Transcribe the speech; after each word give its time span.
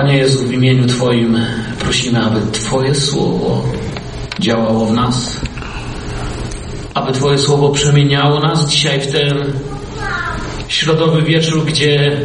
Panie 0.00 0.16
Jezu, 0.16 0.38
w 0.46 0.52
imieniu 0.52 0.86
Twoim 0.86 1.38
prosimy, 1.78 2.24
aby 2.24 2.40
Twoje 2.52 2.94
słowo 2.94 3.62
działało 4.38 4.86
w 4.86 4.92
nas, 4.92 5.40
aby 6.94 7.12
Twoje 7.12 7.38
słowo 7.38 7.68
przemieniało 7.68 8.40
nas 8.40 8.68
dzisiaj 8.68 9.00
w 9.00 9.12
ten 9.12 9.52
środowy 10.68 11.22
wieczór, 11.22 11.64
gdzie 11.64 12.20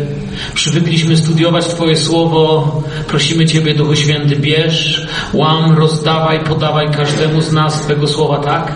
przywykliśmy 0.53 1.17
studiować 1.17 1.67
Twoje 1.67 1.97
słowo. 1.97 2.83
Prosimy 3.07 3.46
Ciebie, 3.46 3.74
Duchu 3.74 3.96
Święty, 3.96 4.35
bierz, 4.35 5.07
łam, 5.33 5.78
rozdawaj, 5.78 6.39
podawaj 6.39 6.92
każdemu 6.92 7.42
z 7.42 7.51
nas 7.51 7.81
Twego 7.81 8.07
słowa 8.07 8.37
tak, 8.37 8.76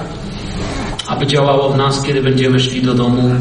aby 1.07 1.27
działało 1.27 1.69
w 1.69 1.77
nas, 1.77 2.01
kiedy 2.01 2.21
będziemy 2.21 2.59
szli 2.59 2.81
do 2.81 2.93
domu 2.93 3.31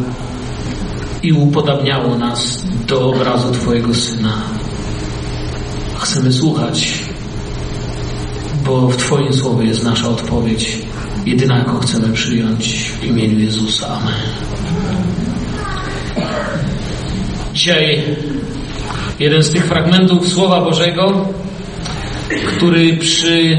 i 1.22 1.32
upodabniało 1.32 2.18
nas 2.18 2.64
do 2.86 3.08
obrazu 3.08 3.52
Twojego 3.52 3.94
Syna. 3.94 4.57
Chcemy 5.98 6.32
słuchać, 6.32 6.98
bo 8.64 8.88
w 8.88 8.96
Twoim 8.96 9.32
słowie 9.32 9.66
jest 9.66 9.84
nasza 9.84 10.08
odpowiedź, 10.08 10.78
jedyna 11.26 11.58
jaką 11.58 11.78
chcemy 11.78 12.12
przyjąć 12.12 12.90
w 13.00 13.04
imieniu 13.04 13.38
Jezusa. 13.38 13.86
Amen. 13.88 14.14
Dzisiaj 17.54 18.16
jeden 19.18 19.42
z 19.42 19.50
tych 19.50 19.64
fragmentów 19.64 20.28
Słowa 20.28 20.60
Bożego, 20.60 21.28
który 22.46 22.96
przy 22.96 23.58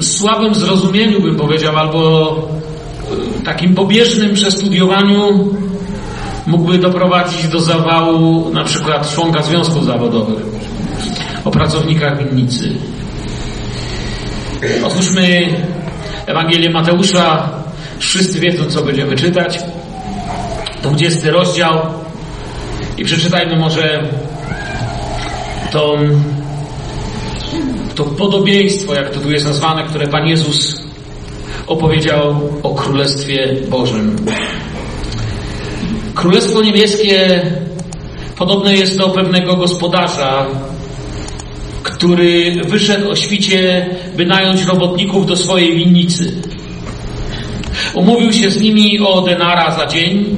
słabym 0.00 0.54
zrozumieniu, 0.54 1.20
bym 1.20 1.36
powiedział, 1.36 1.76
albo 1.76 2.34
takim 3.44 3.74
pobieżnym 3.74 4.34
przestudiowaniu 4.34 5.54
mógłby 6.52 6.78
doprowadzić 6.78 7.48
do 7.48 7.60
zawału 7.60 8.50
na 8.52 8.64
przykład 8.64 9.14
członka 9.14 9.42
związków 9.42 9.84
zawodowych 9.84 10.42
o 11.44 11.50
pracownikach 11.50 12.18
winnicy. 12.18 12.72
Otwórzmy 14.84 15.46
Ewangelię 16.26 16.70
Mateusza. 16.70 17.48
Wszyscy 17.98 18.40
wiedzą, 18.40 18.64
co 18.64 18.82
będziemy 18.82 19.16
czytać. 19.16 19.58
20 20.82 21.30
rozdział. 21.30 21.80
I 22.98 23.04
przeczytajmy 23.04 23.56
może 23.56 24.02
to, 25.70 25.96
to 27.94 28.04
podobieństwo, 28.04 28.94
jak 28.94 29.10
to 29.10 29.20
tu 29.20 29.30
jest 29.30 29.46
nazwane, 29.46 29.84
które 29.84 30.06
Pan 30.06 30.26
Jezus 30.26 30.82
opowiedział 31.66 32.40
o 32.62 32.74
Królestwie 32.74 33.56
Bożym. 33.68 34.16
Królestwo 36.22 36.62
Niebieskie 36.62 37.42
podobne 38.36 38.74
jest 38.74 38.98
do 38.98 39.08
pewnego 39.08 39.56
gospodarza, 39.56 40.46
który 41.82 42.60
wyszedł 42.68 43.10
o 43.10 43.16
świcie, 43.16 43.86
by 44.16 44.26
nająć 44.26 44.64
robotników 44.64 45.26
do 45.26 45.36
swojej 45.36 45.76
winnicy. 45.76 46.32
Umówił 47.94 48.32
się 48.32 48.50
z 48.50 48.60
nimi 48.60 49.00
o 49.00 49.20
denara 49.22 49.76
za 49.78 49.86
dzień 49.86 50.36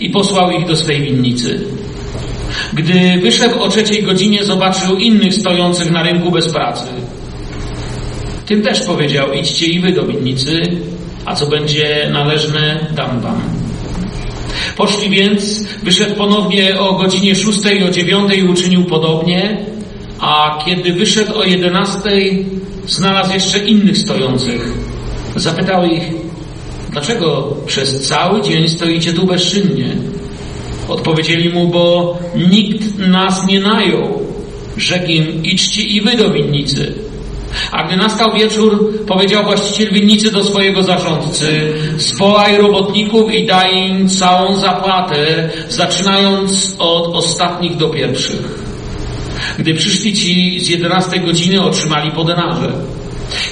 i 0.00 0.10
posłał 0.10 0.50
ich 0.50 0.66
do 0.66 0.76
swej 0.76 1.02
winnicy. 1.02 1.60
Gdy 2.72 3.20
wyszedł 3.22 3.62
o 3.62 3.68
trzeciej 3.68 4.02
godzinie, 4.02 4.44
zobaczył 4.44 4.96
innych 4.96 5.34
stojących 5.34 5.90
na 5.90 6.02
rynku 6.02 6.30
bez 6.30 6.48
pracy. 6.48 6.86
Tym 8.46 8.62
też 8.62 8.80
powiedział, 8.80 9.32
idźcie 9.32 9.66
i 9.66 9.80
wy 9.80 9.92
do 9.92 10.06
winnicy, 10.06 10.62
a 11.24 11.34
co 11.34 11.46
będzie 11.46 12.08
należne, 12.12 12.86
dam 12.96 13.20
wam. 13.20 13.63
Poszli 14.76 15.10
więc, 15.10 15.64
wyszedł 15.82 16.14
ponownie 16.14 16.80
o 16.80 16.92
godzinie 16.92 17.34
szóstej, 17.34 17.84
o 17.84 17.90
dziewiątej 17.90 18.48
uczynił 18.48 18.84
podobnie, 18.84 19.66
a 20.20 20.62
kiedy 20.64 20.92
wyszedł 20.92 21.38
o 21.38 21.44
jedenastej, 21.44 22.46
znalazł 22.86 23.34
jeszcze 23.34 23.58
innych 23.58 23.98
stojących. 23.98 24.72
Zapytał 25.36 25.86
ich, 25.86 26.02
dlaczego 26.90 27.56
przez 27.66 28.06
cały 28.06 28.42
dzień 28.42 28.68
stoicie 28.68 29.12
tu 29.12 29.26
bezczynnie? 29.26 29.96
Odpowiedzieli 30.88 31.48
mu, 31.48 31.68
bo 31.68 32.18
nikt 32.50 32.98
nas 32.98 33.46
nie 33.46 33.60
najął. 33.60 34.22
Rzekł 34.76 35.06
im, 35.06 35.44
idźcie 35.44 35.82
i 35.82 36.00
wy 36.00 36.16
do 36.16 36.30
winnicy. 36.30 36.94
A 37.72 37.86
gdy 37.86 37.96
nastał 37.96 38.32
wieczór, 38.32 38.94
powiedział 39.06 39.44
właściciel 39.44 39.92
winnicy 39.92 40.32
do 40.32 40.44
swojego 40.44 40.82
zarządcy, 40.82 41.72
zwołaj 41.96 42.56
robotników 42.56 43.34
i 43.34 43.46
daj 43.46 43.88
im 43.88 44.08
całą 44.08 44.56
zapłatę, 44.56 45.50
zaczynając 45.68 46.76
od 46.78 47.06
ostatnich 47.16 47.76
do 47.76 47.88
pierwszych. 47.88 48.64
Gdy 49.58 49.74
przyszli 49.74 50.12
ci 50.12 50.60
z 50.60 50.68
jedenastej 50.68 51.20
godziny, 51.20 51.62
otrzymali 51.62 52.10
po 52.10 52.24
denarze. 52.24 52.72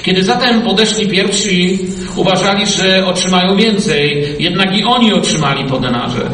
Kiedy 0.03 0.23
zatem 0.23 0.61
podeszli 0.61 1.07
pierwsi, 1.07 1.79
uważali, 2.15 2.67
że 2.67 3.05
otrzymają 3.05 3.55
więcej, 3.55 4.35
jednak 4.39 4.77
i 4.77 4.83
oni 4.83 5.13
otrzymali 5.13 5.65
po 5.69 5.79
denarze. 5.79 6.29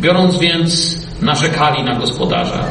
Biorąc 0.00 0.38
więc, 0.38 1.01
narzekali 1.22 1.84
na 1.84 1.94
gospodarza. 1.94 2.64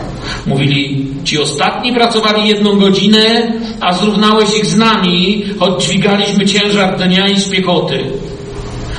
Mówili, 0.45 1.07
ci 1.23 1.39
ostatni 1.39 1.93
pracowali 1.93 2.47
jedną 2.47 2.79
godzinę, 2.79 3.53
a 3.79 3.93
zrównałeś 3.93 4.57
ich 4.57 4.65
z 4.65 4.77
nami, 4.77 5.45
choć 5.59 5.83
dźwigaliśmy 5.83 6.45
ciężar 6.45 6.97
dnia 6.97 7.27
i 7.27 7.39
spiekoty. 7.39 7.99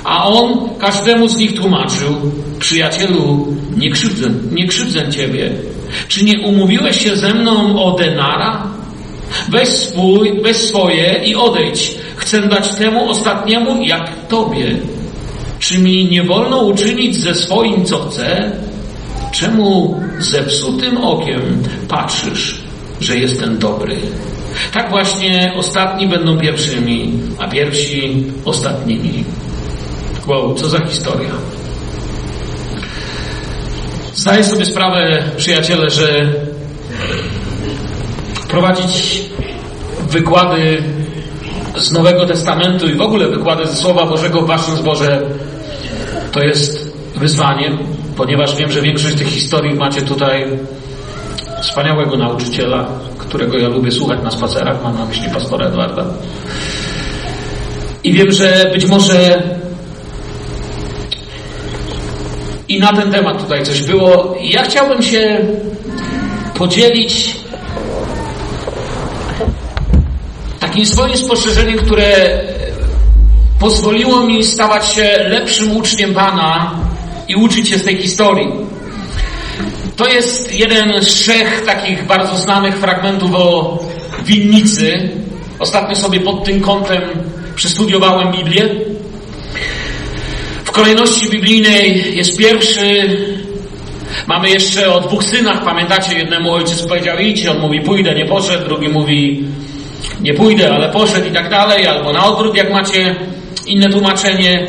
A 0.05 0.27
on 0.27 0.69
każdemu 0.79 1.29
z 1.29 1.37
nich 1.37 1.55
tłumaczył, 1.55 2.33
przyjacielu, 2.59 3.47
nie 3.77 3.91
krzywdzę, 3.91 4.31
nie 4.53 4.67
krzywdzę 4.67 5.11
ciebie. 5.11 5.53
Czy 6.09 6.25
nie 6.25 6.41
umówiłeś 6.41 7.01
się 7.05 7.17
ze 7.17 7.35
mną 7.35 7.85
o 7.85 7.99
denara? 7.99 8.67
Weź, 9.49 9.69
swój, 9.69 10.43
weź 10.43 10.57
swoje 10.57 11.21
i 11.25 11.35
odejdź. 11.35 11.95
Chcę 12.17 12.49
dać 12.49 12.69
temu 12.69 13.11
ostatniemu 13.11 13.83
jak 13.83 14.27
tobie. 14.29 14.77
Czy 15.59 15.79
mi 15.79 16.05
nie 16.05 16.23
wolno 16.23 16.63
uczynić 16.63 17.17
ze 17.17 17.35
swoim, 17.35 17.85
co 17.85 17.99
chcę? 17.99 18.53
Czemu 19.33 20.01
zepsutym 20.19 20.97
okiem 20.97 21.63
patrzysz, 21.89 22.63
że 23.01 23.17
jestem 23.17 23.59
dobry? 23.59 23.97
Tak 24.73 24.91
właśnie 24.91 25.53
ostatni 25.57 26.09
będą 26.09 26.39
pierwszymi, 26.39 27.21
a 27.39 27.49
pierwsi 27.49 28.25
ostatnimi. 28.45 29.25
Wow, 30.27 30.55
co 30.55 30.69
za 30.69 30.87
historia. 30.87 31.31
Zdaję 34.15 34.45
sobie 34.45 34.65
sprawę, 34.65 35.23
przyjaciele, 35.37 35.91
że 35.91 36.33
prowadzić 38.49 39.23
wykłady 40.09 40.83
z 41.77 41.93
Nowego 41.93 42.27
Testamentu 42.27 42.89
i 42.89 42.95
w 42.95 43.01
ogóle 43.01 43.29
wykłady 43.29 43.67
ze 43.67 43.77
Słowa 43.77 44.07
Bożego 44.07 44.43
w 44.43 44.47
Waszym 44.47 44.77
zborze 44.77 45.23
to 46.33 46.41
jest 46.41 46.93
wyzwanie, 47.17 47.79
ponieważ 48.17 48.57
wiem, 48.57 48.71
że 48.71 48.83
większość 48.83 49.17
tych 49.17 49.29
historii 49.29 49.75
macie 49.75 50.03
tutaj 50.03 50.47
wspaniałego 51.63 52.17
nauczyciela, 52.17 52.89
którego 53.19 53.59
ja 53.59 53.69
lubię 53.69 53.91
słuchać 53.91 54.19
na 54.23 54.31
spacerach, 54.31 54.83
mam 54.83 54.99
na 54.99 55.05
myśli 55.05 55.31
pastora 55.31 55.67
Edwarda. 55.67 56.05
I 58.05 58.13
wiem, 58.13 58.33
że 58.33 58.71
być 58.75 58.87
może 58.87 59.43
i 62.69 62.81
na 62.81 62.93
ten 62.93 63.13
temat 63.13 63.43
tutaj 63.43 63.63
coś 63.63 63.83
było. 63.83 64.37
Ja 64.41 64.63
chciałbym 64.63 65.03
się 65.03 65.39
podzielić 66.55 67.37
takim 70.61 70.87
swoim 70.87 71.17
spostrzeżeniem, 71.17 71.79
które 71.79 72.41
pozwoliło 73.59 74.27
mi 74.27 74.45
stawać 74.45 74.87
się 74.87 75.25
lepszym 75.29 75.77
uczniem 75.77 76.15
Pana 76.15 76.75
i 77.29 77.35
uczyć 77.35 77.69
się 77.69 77.79
z 77.79 77.85
tej 77.85 77.97
historii. 77.97 78.49
To 79.97 80.09
jest 80.09 80.55
jeden 80.55 81.03
z 81.03 81.07
trzech 81.07 81.63
takich 81.67 82.07
bardzo 82.07 82.37
znanych 82.37 82.77
fragmentów 82.77 83.31
o 83.35 83.79
winnicy. 84.25 85.11
Ostatnio 85.59 85.97
sobie 85.97 86.21
pod 86.21 86.45
tym 86.45 86.61
kątem 86.61 87.03
przestudiowałem 87.55 88.33
Biblię. 88.33 88.69
W 90.65 90.71
kolejności 90.71 91.31
biblijnej 91.31 92.17
jest 92.17 92.39
pierwszy. 92.39 93.17
Mamy 94.27 94.51
jeszcze 94.51 94.93
o 94.93 95.01
dwóch 95.01 95.25
synach, 95.25 95.65
pamiętacie? 95.65 96.19
Jednemu 96.19 96.53
ojciec 96.53 96.87
powiedział 96.87 97.19
idź, 97.19 97.47
on 97.47 97.59
mówi 97.59 97.81
pójdę, 97.81 98.15
nie 98.15 98.27
poszedł, 98.27 98.65
drugi 98.65 98.89
mówi 98.89 99.45
nie 100.21 100.35
pójdę, 100.35 100.75
ale 100.75 100.89
poszedł 100.89 101.29
i 101.29 101.33
tak 101.33 101.51
dalej, 101.51 101.87
albo 101.87 102.13
na 102.13 102.27
odwrót, 102.27 102.57
jak 102.57 102.73
macie 102.73 103.17
inne 103.67 103.89
tłumaczenie. 103.89 104.67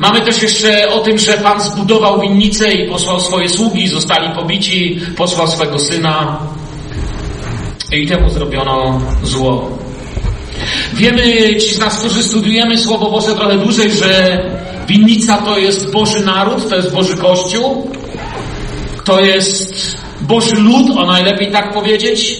Mamy 0.00 0.20
też 0.20 0.42
jeszcze 0.42 0.92
o 0.92 1.00
tym, 1.00 1.18
że 1.18 1.32
Pan 1.32 1.60
zbudował 1.60 2.20
winnicę 2.20 2.72
i 2.72 2.88
posłał 2.88 3.20
swoje 3.20 3.48
sługi, 3.48 3.88
zostali 3.88 4.34
pobici, 4.34 5.00
posłał 5.16 5.48
swego 5.48 5.78
syna 5.78 6.38
i 7.92 8.06
temu 8.06 8.30
zrobiono 8.30 9.00
zło. 9.22 9.78
Wiemy, 10.92 11.56
ci 11.56 11.74
z 11.74 11.78
nas, 11.78 11.98
którzy 11.98 12.22
studiujemy 12.22 12.78
Słowo 12.78 13.10
Boże 13.10 13.34
trochę 13.34 13.58
dłużej, 13.58 13.90
że 13.90 14.40
Winnica 14.88 15.36
to 15.36 15.58
jest 15.58 15.92
Boży 15.92 16.24
naród, 16.24 16.68
to 16.68 16.76
jest 16.76 16.94
Boży 16.94 17.16
Kościół, 17.16 17.90
to 19.04 19.20
jest 19.20 19.96
Boży 20.20 20.56
lud, 20.56 20.98
o 20.98 21.06
najlepiej 21.06 21.52
tak 21.52 21.74
powiedzieć. 21.74 22.36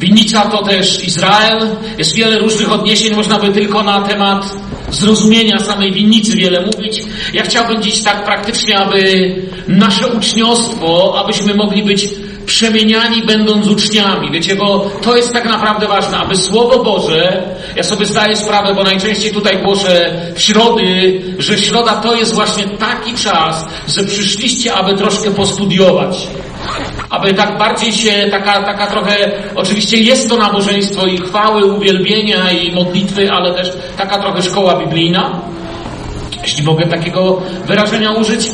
Winnica 0.00 0.42
to 0.42 0.62
też 0.62 1.04
Izrael. 1.04 1.76
Jest 1.98 2.14
wiele 2.14 2.38
różnych 2.38 2.72
odniesień, 2.72 3.14
można 3.14 3.38
by 3.38 3.48
tylko 3.48 3.82
na 3.82 4.02
temat 4.02 4.67
zrozumienia 4.90 5.58
samej 5.58 5.92
winnicy 5.92 6.36
wiele 6.36 6.66
mówić. 6.66 7.02
Ja 7.32 7.42
chciałbym 7.42 7.82
dziś 7.82 8.02
tak 8.02 8.24
praktycznie, 8.24 8.78
aby 8.78 9.34
nasze 9.68 10.06
uczniostwo, 10.06 11.14
abyśmy 11.24 11.54
mogli 11.54 11.82
być 11.82 12.08
przemieniani 12.46 13.22
będąc 13.22 13.66
uczniami. 13.66 14.30
Wiecie, 14.32 14.56
bo 14.56 14.90
to 15.02 15.16
jest 15.16 15.32
tak 15.32 15.44
naprawdę 15.44 15.86
ważne, 15.86 16.18
aby 16.18 16.36
Słowo 16.36 16.84
Boże, 16.84 17.42
ja 17.76 17.82
sobie 17.82 18.06
zdaję 18.06 18.36
sprawę, 18.36 18.74
bo 18.74 18.82
najczęściej 18.82 19.32
tutaj 19.32 19.62
głoszę 19.62 20.20
w 20.34 20.40
środy, 20.40 21.20
że 21.38 21.58
środa 21.58 21.92
to 21.92 22.14
jest 22.14 22.34
właśnie 22.34 22.64
taki 22.68 23.14
czas, 23.14 23.66
że 23.88 24.04
przyszliście, 24.04 24.74
aby 24.74 24.94
troszkę 24.94 25.30
postudiować. 25.30 26.28
Aby 27.10 27.34
tak 27.34 27.58
bardziej 27.58 27.92
się, 27.92 28.28
taka, 28.30 28.62
taka 28.62 28.86
trochę, 28.86 29.30
oczywiście 29.54 29.96
jest 29.96 30.28
to 30.28 30.36
nabożeństwo 30.36 31.06
i 31.06 31.18
chwały, 31.18 31.64
uwielbienia 31.64 32.50
i 32.50 32.74
modlitwy, 32.74 33.32
ale 33.32 33.54
też 33.54 33.72
taka 33.96 34.18
trochę 34.18 34.42
szkoła 34.42 34.76
biblijna, 34.76 35.40
jeśli 36.42 36.64
mogę 36.64 36.86
takiego 36.86 37.42
wyrażenia 37.66 38.12
użyć. 38.12 38.50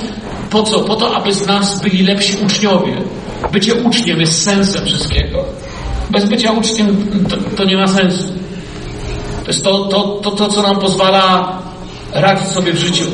Po 0.50 0.62
co? 0.62 0.80
Po 0.80 0.96
to, 0.96 1.16
aby 1.16 1.32
z 1.32 1.46
nas 1.46 1.82
byli 1.82 2.02
lepsi 2.02 2.36
uczniowie. 2.46 2.92
Bycie 3.52 3.74
uczniem 3.74 4.20
jest 4.20 4.42
sensem 4.42 4.86
wszystkiego. 4.86 5.44
Bez 6.10 6.24
bycia 6.24 6.52
uczniem 6.52 7.06
to, 7.28 7.36
to 7.56 7.64
nie 7.64 7.76
ma 7.76 7.86
sensu. 7.86 8.32
To 9.44 9.48
jest 9.50 9.64
to, 9.64 9.84
to, 9.84 10.02
to, 10.22 10.30
to, 10.30 10.48
co 10.48 10.62
nam 10.62 10.78
pozwala 10.78 11.58
radzić 12.12 12.48
sobie 12.48 12.72
w 12.72 12.78
życiu. 12.78 13.04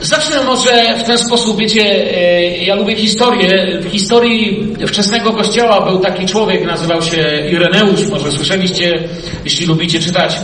Zacznę 0.00 0.44
może 0.44 0.98
w 0.98 1.02
ten 1.02 1.18
sposób, 1.18 1.58
wiecie, 1.58 1.82
e, 2.16 2.56
ja 2.56 2.74
lubię 2.74 2.96
historię. 2.96 3.78
W 3.80 3.90
historii 3.90 4.74
wczesnego 4.86 5.32
kościoła 5.32 5.80
był 5.90 5.98
taki 5.98 6.26
człowiek, 6.26 6.66
nazywał 6.66 7.02
się 7.02 7.48
Ireneusz, 7.52 8.06
może 8.06 8.32
słyszeliście, 8.32 9.08
jeśli 9.44 9.66
lubicie 9.66 10.00
czytać 10.00 10.36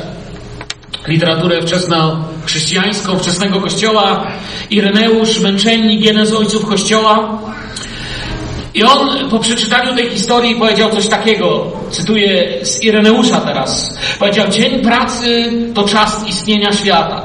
literaturę 1.09 1.63
wczesno-chrześcijańską, 1.63 3.19
wczesnego 3.19 3.61
kościoła. 3.61 4.27
Ireneusz, 4.71 5.41
męczennik, 5.41 6.05
jeden 6.05 6.27
z 6.27 6.33
ojców 6.33 6.67
kościoła. 6.67 7.39
I 8.75 8.85
on 8.85 9.31
po 9.31 9.39
przeczytaniu 9.39 9.95
tej 9.95 10.11
historii 10.11 10.55
powiedział 10.55 10.91
coś 10.91 11.09
takiego, 11.09 11.73
cytuję 11.91 12.59
z 12.63 12.83
Ireneusza 12.83 13.41
teraz. 13.41 13.99
Powiedział, 14.19 14.49
dzień 14.49 14.83
pracy 14.83 15.53
to 15.75 15.89
czas 15.89 16.29
istnienia 16.29 16.73
świata. 16.73 17.23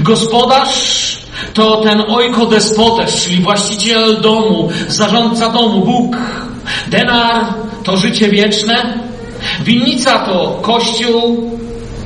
Gospodarz 0.00 1.25
to 1.54 1.76
ten 1.76 2.02
ojko 2.08 2.46
despotes, 2.46 3.24
czyli 3.24 3.42
właściciel 3.42 4.20
domu, 4.20 4.68
zarządca 4.88 5.48
domu, 5.48 5.80
Bóg. 5.80 6.16
Denar 6.88 7.54
to 7.84 7.96
życie 7.96 8.28
wieczne. 8.28 8.98
Winnica 9.64 10.18
to 10.18 10.58
kościół, 10.62 11.50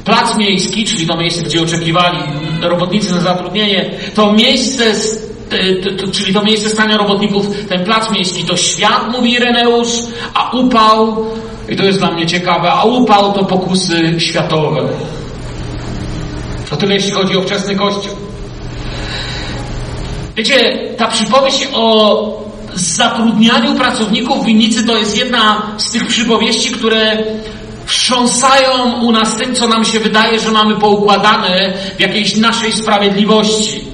plac 0.05 0.37
miejski, 0.37 0.85
czyli 0.85 1.07
to 1.07 1.17
miejsce, 1.17 1.43
gdzie 1.43 1.63
oczekiwali 1.63 2.19
robotnicy 2.63 3.13
na 3.13 3.21
zatrudnienie, 3.21 3.91
to 4.15 4.33
miejsce, 4.33 4.85
to, 5.99 6.13
czyli 6.13 6.35
to 6.35 6.43
miejsce 6.43 6.71
stania 6.71 6.97
robotników, 6.97 7.47
ten 7.69 7.85
plac 7.85 8.11
miejski 8.11 8.45
to 8.45 8.57
świat, 8.57 9.13
mówi 9.13 9.33
Ireneusz, 9.33 9.89
a 10.35 10.51
upał, 10.51 11.27
i 11.69 11.77
to 11.77 11.85
jest 11.85 11.99
dla 11.99 12.11
mnie 12.11 12.27
ciekawe, 12.27 12.73
a 12.73 12.85
upał 12.85 13.33
to 13.33 13.45
pokusy 13.45 14.21
światowe. 14.21 14.89
To 16.71 16.77
tyle, 16.77 16.95
jeśli 16.95 17.11
chodzi 17.11 17.37
o 17.37 17.43
wczesny 17.43 17.77
kościół. 17.77 18.30
Wiecie, 20.41 20.79
ta 20.97 21.07
przypowieść 21.07 21.69
o 21.73 22.43
zatrudnianiu 22.75 23.75
pracowników 23.75 24.43
w 24.43 24.47
winnicy 24.47 24.87
to 24.87 24.97
jest 24.97 25.19
jedna 25.19 25.63
z 25.77 25.91
tych 25.91 26.07
przypowieści, 26.07 26.71
które 26.71 27.25
wstrząsają 27.87 29.01
u 29.01 29.13
nas 29.13 29.37
tym, 29.37 29.55
co 29.55 29.69
nam 29.69 29.85
się 29.85 30.01
wydaje, 30.01 30.41
że 30.41 30.51
mamy 30.51 30.77
poukładane 30.77 31.73
w 31.97 32.01
jakiejś 32.01 32.37
naszej 32.37 32.73
sprawiedliwości. 32.73 33.85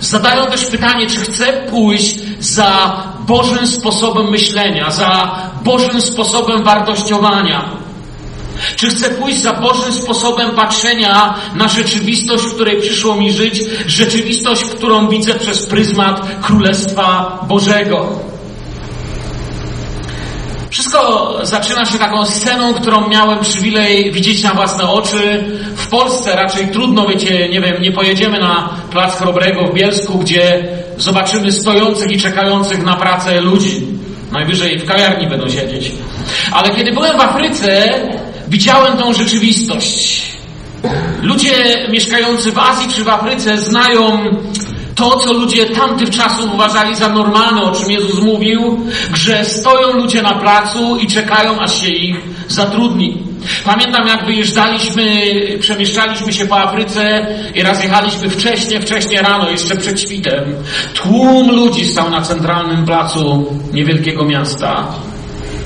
Zadają 0.00 0.46
też 0.46 0.64
pytanie, 0.66 1.06
czy 1.06 1.20
chcę 1.20 1.52
pójść 1.70 2.16
za 2.38 3.02
Bożym 3.26 3.66
sposobem 3.66 4.30
myślenia, 4.30 4.90
za 4.90 5.38
Bożym 5.64 6.00
sposobem 6.00 6.64
wartościowania. 6.64 7.81
Czy 8.76 8.86
chcę 8.86 9.10
pójść 9.10 9.40
za 9.40 9.52
Bożym 9.52 9.92
sposobem 9.92 10.50
patrzenia 10.50 11.34
na 11.54 11.68
rzeczywistość, 11.68 12.44
w 12.44 12.54
której 12.54 12.80
przyszło 12.80 13.16
mi 13.16 13.32
żyć, 13.32 13.60
rzeczywistość, 13.86 14.64
którą 14.64 15.08
widzę 15.08 15.34
przez 15.34 15.66
pryzmat 15.66 16.26
Królestwa 16.42 17.38
Bożego? 17.48 18.32
Wszystko 20.72 21.38
zaczyna 21.42 21.84
się 21.84 21.98
taką 21.98 22.26
sceną, 22.26 22.74
którą 22.74 23.08
miałem 23.08 23.38
przywilej 23.40 24.12
widzieć 24.12 24.42
na 24.42 24.54
własne 24.54 24.88
oczy. 24.88 25.44
W 25.76 25.86
Polsce 25.88 26.36
raczej 26.36 26.68
trudno, 26.68 27.06
wiecie, 27.06 27.48
nie 27.48 27.60
wiem, 27.60 27.82
nie 27.82 27.92
pojedziemy 27.92 28.38
na 28.38 28.68
Plac 28.90 29.16
Chrobrego 29.18 29.64
w 29.64 29.74
Bielsku, 29.74 30.18
gdzie 30.18 30.64
zobaczymy 30.96 31.52
stojących 31.52 32.10
i 32.12 32.20
czekających 32.20 32.84
na 32.84 32.96
pracę 32.96 33.40
ludzi. 33.40 33.86
Najwyżej 34.32 34.78
w 34.78 34.84
kawiarni 34.84 35.26
będą 35.26 35.48
siedzieć. 35.48 35.92
Ale 36.52 36.70
kiedy 36.70 36.92
byłem 36.92 37.18
w 37.18 37.20
Afryce, 37.20 37.90
widziałem 38.48 38.96
tą 38.96 39.12
rzeczywistość. 39.12 40.22
Ludzie 41.22 41.86
mieszkający 41.92 42.52
w 42.52 42.58
Azji 42.58 42.88
czy 42.88 43.04
w 43.04 43.08
Afryce 43.08 43.58
znają 43.58 44.18
to, 44.94 45.18
co 45.18 45.32
ludzie 45.32 45.66
tamtych 45.66 46.10
czasów 46.10 46.54
uważali 46.54 46.96
za 46.96 47.08
normalne, 47.08 47.62
o 47.62 47.72
czym 47.72 47.90
Jezus 47.90 48.20
mówił, 48.20 48.86
że 49.14 49.44
stoją 49.44 49.92
ludzie 49.92 50.22
na 50.22 50.34
placu 50.34 50.96
i 50.96 51.06
czekają, 51.06 51.60
aż 51.60 51.82
się 51.82 51.88
ich 51.88 52.16
zatrudni. 52.48 53.22
Pamiętam, 53.64 54.06
jak 54.06 54.26
wyjeżdżaliśmy, 54.26 55.04
przemieszczaliśmy 55.60 56.32
się 56.32 56.46
po 56.46 56.60
Afryce 56.60 57.26
i 57.54 57.62
raz 57.62 57.82
jechaliśmy 57.82 58.30
wcześnie, 58.30 58.80
wcześnie 58.80 59.22
rano, 59.22 59.50
jeszcze 59.50 59.76
przed 59.76 60.00
świtem. 60.00 60.44
Tłum 60.94 61.50
ludzi 61.50 61.84
stał 61.84 62.10
na 62.10 62.22
centralnym 62.22 62.84
placu 62.84 63.54
niewielkiego 63.72 64.24
miasta. 64.24 64.88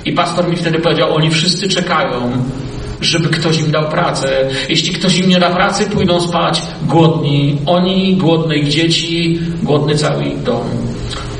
I 0.05 0.12
pastor 0.12 0.49
mi 0.49 0.56
wtedy 0.56 0.78
powiedział, 0.78 1.14
oni 1.14 1.31
wszyscy 1.31 1.69
czekają, 1.69 2.32
żeby 3.01 3.29
ktoś 3.29 3.59
im 3.59 3.71
dał 3.71 3.89
pracę. 3.89 4.49
Jeśli 4.69 4.93
ktoś 4.93 5.19
im 5.19 5.29
nie 5.29 5.39
da 5.39 5.51
pracy, 5.51 5.87
pójdą 5.87 6.21
spać 6.21 6.63
głodni. 6.83 7.59
Oni, 7.67 8.17
głodne 8.17 8.57
ich 8.57 8.69
dzieci, 8.69 9.38
głodny 9.62 9.95
cały 9.95 10.25
ich 10.25 10.43
dom. 10.43 10.65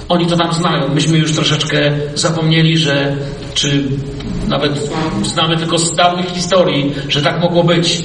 Oni 0.09 0.27
to 0.27 0.37
tam 0.37 0.53
znają. 0.53 0.95
Myśmy 0.95 1.19
już 1.19 1.33
troszeczkę 1.33 1.93
zapomnieli, 2.15 2.79
że 2.79 3.17
czy 3.55 3.89
nawet 4.49 4.91
znamy 5.23 5.57
tylko 5.57 5.79
z 5.79 5.97
dawnych 5.97 6.27
historii, 6.27 6.93
że 7.09 7.23
tak 7.23 7.41
mogło 7.41 7.65
być. 7.65 8.05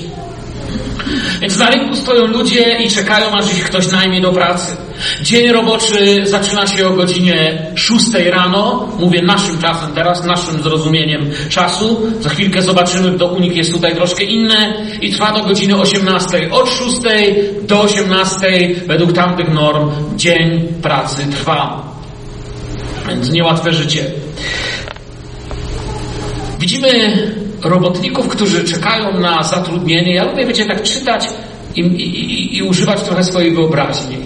Więc 1.41 1.57
na 1.57 1.69
rynku 1.69 1.95
stoją 1.95 2.27
ludzie 2.27 2.77
i 2.79 2.89
czekają, 2.89 3.31
aż 3.31 3.53
ich 3.53 3.63
ktoś 3.63 3.91
najmie 3.91 4.21
do 4.21 4.31
pracy. 4.31 4.77
Dzień 5.21 5.51
roboczy 5.51 6.21
zaczyna 6.25 6.67
się 6.67 6.87
o 6.87 6.93
godzinie 6.93 7.65
6 7.75 8.05
rano. 8.25 8.87
Mówię 8.99 9.21
naszym 9.21 9.57
czasem 9.61 9.91
teraz, 9.95 10.25
naszym 10.25 10.63
zrozumieniem 10.63 11.29
czasu. 11.49 12.01
Za 12.19 12.29
chwilkę 12.29 12.61
zobaczymy, 12.61 13.17
do 13.17 13.27
unik 13.27 13.55
jest 13.55 13.71
tutaj 13.71 13.95
troszkę 13.95 14.23
inne. 14.23 14.73
I 15.01 15.11
trwa 15.11 15.31
do 15.31 15.43
godziny 15.43 15.75
18. 15.75 16.51
Od 16.51 16.69
6 16.69 16.97
do 17.61 17.81
18 17.81 18.47
według 18.87 19.13
tamtych 19.13 19.49
norm 19.49 19.91
dzień 20.15 20.67
pracy 20.81 21.25
trwa. 21.31 21.91
Więc 23.09 23.31
niełatwe 23.31 23.73
życie. 23.73 24.05
Widzimy 26.59 26.89
robotników, 27.63 28.27
którzy 28.27 28.63
czekają 28.63 29.19
na 29.19 29.43
zatrudnienie. 29.43 30.15
Ja 30.15 30.23
lubię, 30.23 30.45
wiecie, 30.45 30.65
tak 30.65 30.83
czytać 30.83 31.27
i, 31.75 31.81
i, 31.81 32.57
i 32.57 32.63
używać 32.63 33.03
trochę 33.03 33.23
swojej 33.23 33.55
wyobraźni. 33.55 34.17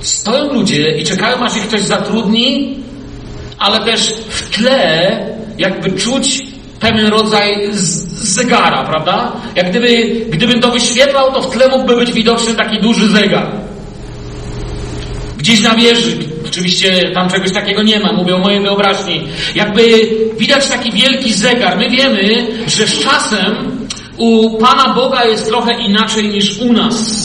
Stoją 0.00 0.52
ludzie 0.52 0.98
i 0.98 1.04
czekają, 1.04 1.38
aż 1.38 1.56
ich 1.56 1.62
ktoś 1.62 1.80
zatrudni, 1.80 2.78
ale 3.58 3.80
też 3.80 4.14
w 4.28 4.50
tle 4.50 5.18
jakby 5.58 5.92
czuć 5.92 6.42
pewien 6.80 7.06
rodzaj 7.06 7.68
zegara, 8.12 8.84
prawda? 8.84 9.32
Jak 9.56 9.70
gdyby, 9.70 10.06
gdybym 10.30 10.60
to 10.60 10.70
wyświetlał, 10.70 11.32
to 11.32 11.42
w 11.42 11.50
tle 11.50 11.68
mógłby 11.68 11.96
być 11.96 12.12
widoczny 12.12 12.54
taki 12.54 12.80
duży 12.80 13.08
zegar. 13.08 13.46
Gdzieś 15.38 15.60
na 15.60 15.74
wieży, 15.74 16.18
oczywiście 16.46 17.10
tam 17.14 17.30
czegoś 17.30 17.52
takiego 17.52 17.82
nie 17.82 18.00
ma, 18.00 18.12
mówię 18.12 18.36
o 18.36 18.38
mojej 18.38 18.60
wyobraźni. 18.60 19.28
Jakby 19.54 19.82
widać 20.38 20.68
taki 20.68 20.92
wielki 20.92 21.32
zegar. 21.32 21.78
My 21.78 21.90
wiemy, 21.90 22.46
że 22.66 22.86
z 22.86 22.98
czasem 22.98 23.78
u 24.16 24.58
Pana 24.58 24.94
Boga 24.94 25.24
jest 25.24 25.48
trochę 25.48 25.80
inaczej 25.80 26.28
niż 26.28 26.58
u 26.58 26.72
nas. 26.72 27.24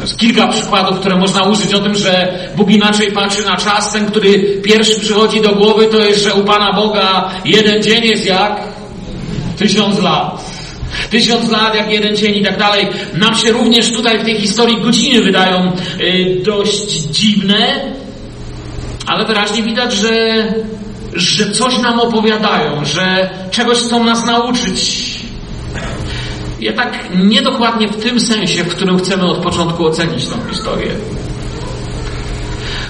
Jest 0.00 0.18
kilka 0.18 0.48
przykładów, 0.48 1.00
które 1.00 1.16
można 1.16 1.42
użyć 1.42 1.74
o 1.74 1.80
tym, 1.80 1.94
że 1.94 2.38
Bóg 2.56 2.70
inaczej 2.70 3.12
patrzy 3.12 3.44
na 3.44 3.56
czas. 3.56 3.92
Ten, 3.92 4.06
który 4.06 4.38
pierwszy 4.64 5.00
przychodzi 5.00 5.40
do 5.40 5.54
głowy, 5.54 5.86
to 5.86 5.98
jest, 5.98 6.24
że 6.24 6.34
u 6.34 6.44
Pana 6.44 6.72
Boga 6.72 7.30
jeden 7.44 7.82
dzień 7.82 8.04
jest 8.04 8.26
jak 8.26 8.74
Tysiąc 9.56 9.98
lat. 10.02 10.53
Tysiąc 11.10 11.50
lat, 11.50 11.74
jak 11.74 11.92
jeden 11.92 12.16
cień 12.16 12.34
i 12.34 12.44
tak 12.44 12.58
dalej. 12.58 12.88
Nam 13.14 13.34
się 13.34 13.52
również 13.52 13.92
tutaj 13.92 14.18
w 14.18 14.24
tej 14.24 14.40
historii 14.40 14.80
godziny 14.80 15.22
wydają 15.22 15.72
y, 16.00 16.40
dość 16.44 16.90
dziwne, 16.92 17.80
ale 19.06 19.24
wyraźnie 19.26 19.62
widać, 19.62 19.92
że, 19.92 20.44
że 21.12 21.50
coś 21.50 21.78
nam 21.78 22.00
opowiadają, 22.00 22.84
że 22.84 23.30
czegoś 23.50 23.78
chcą 23.78 24.04
nas 24.04 24.26
nauczyć. 24.26 25.04
Ja 26.60 26.72
tak 26.72 27.08
niedokładnie 27.24 27.88
w 27.88 28.02
tym 28.02 28.20
sensie, 28.20 28.64
w 28.64 28.68
którym 28.68 28.98
chcemy 28.98 29.24
od 29.24 29.38
początku 29.38 29.86
ocenić 29.86 30.26
tą 30.26 30.36
historię. 30.50 30.90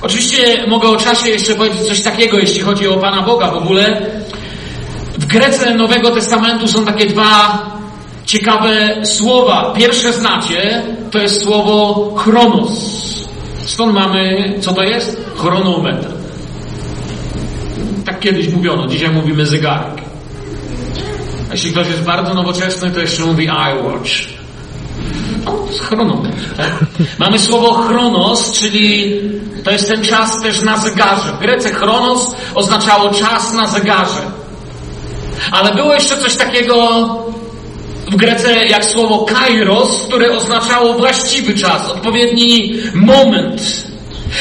Oczywiście 0.03 0.67
mogę 0.69 0.89
o 0.89 0.97
czasie 0.97 1.31
jeszcze 1.31 1.55
powiedzieć 1.55 1.81
coś 1.81 2.03
takiego, 2.03 2.39
jeśli 2.39 2.61
chodzi 2.61 2.89
o 2.89 2.97
Pana 2.97 3.23
Boga 3.23 3.51
w 3.51 3.57
ogóle. 3.57 4.07
W 5.19 5.27
Grece 5.27 5.75
Nowego 5.75 6.11
Testamentu 6.11 6.69
są 6.69 6.85
takie 6.85 7.07
dwa 7.07 7.59
ciekawe 8.27 9.07
słowa. 9.07 9.73
Pierwsze 9.77 10.13
znacie, 10.13 10.83
to 11.11 11.19
jest 11.19 11.43
słowo 11.43 12.11
chronos. 12.17 13.05
Stąd 13.67 13.95
mamy, 13.95 14.53
co 14.61 14.73
to 14.73 14.83
jest? 14.83 15.21
Chronometr. 15.37 16.09
Tak 18.05 18.21
kiedyś 18.21 18.49
mówiono, 18.49 18.87
dzisiaj 18.87 19.11
mówimy 19.11 19.47
zegarek. 19.47 20.03
A 21.51 21.53
jeśli 21.53 21.71
ktoś 21.71 21.89
jest 21.89 22.03
bardzo 22.03 22.35
nowoczesny, 22.35 22.91
to 22.91 23.01
jeszcze 23.01 23.23
mówi 23.25 23.45
iWatch. 23.45 24.11
No, 25.45 25.53
chronometr. 25.81 26.39
Mamy 27.19 27.39
słowo 27.39 27.73
chronos, 27.73 28.53
czyli 28.53 29.21
to 29.65 29.71
jest 29.71 29.89
ten 29.89 30.03
czas 30.03 30.43
też 30.43 30.63
na 30.63 30.77
zegarze. 30.77 31.33
W 31.33 31.39
Grece 31.39 31.71
chronos 31.71 32.37
oznaczało 32.55 33.11
czas 33.11 33.53
na 33.53 33.67
zegarze. 33.67 34.21
Ale 35.53 35.75
było 35.75 35.95
jeszcze 35.95 36.17
coś 36.17 36.37
takiego 36.37 37.05
w 38.11 38.17
Grece 38.17 38.67
jak 38.67 38.85
słowo 38.85 39.19
kairos, 39.25 40.07
które 40.07 40.37
oznaczało 40.37 40.95
właściwy 40.95 41.55
czas, 41.55 41.91
odpowiedni 41.91 42.75
moment. 42.95 43.85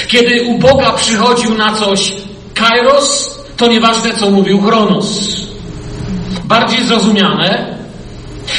Kiedy 0.08 0.43
u 0.43 0.58
Boga 0.58 0.91
przychodził 0.91 1.58
na 1.58 1.74
coś 1.74 2.13
kairos, 2.53 3.39
to 3.58 3.67
nieważne 3.67 4.13
co 4.13 4.32
mówił 4.32 4.62
chronos. 4.62 5.38
Bardziej 6.43 6.86
zrozumiane, 6.86 7.77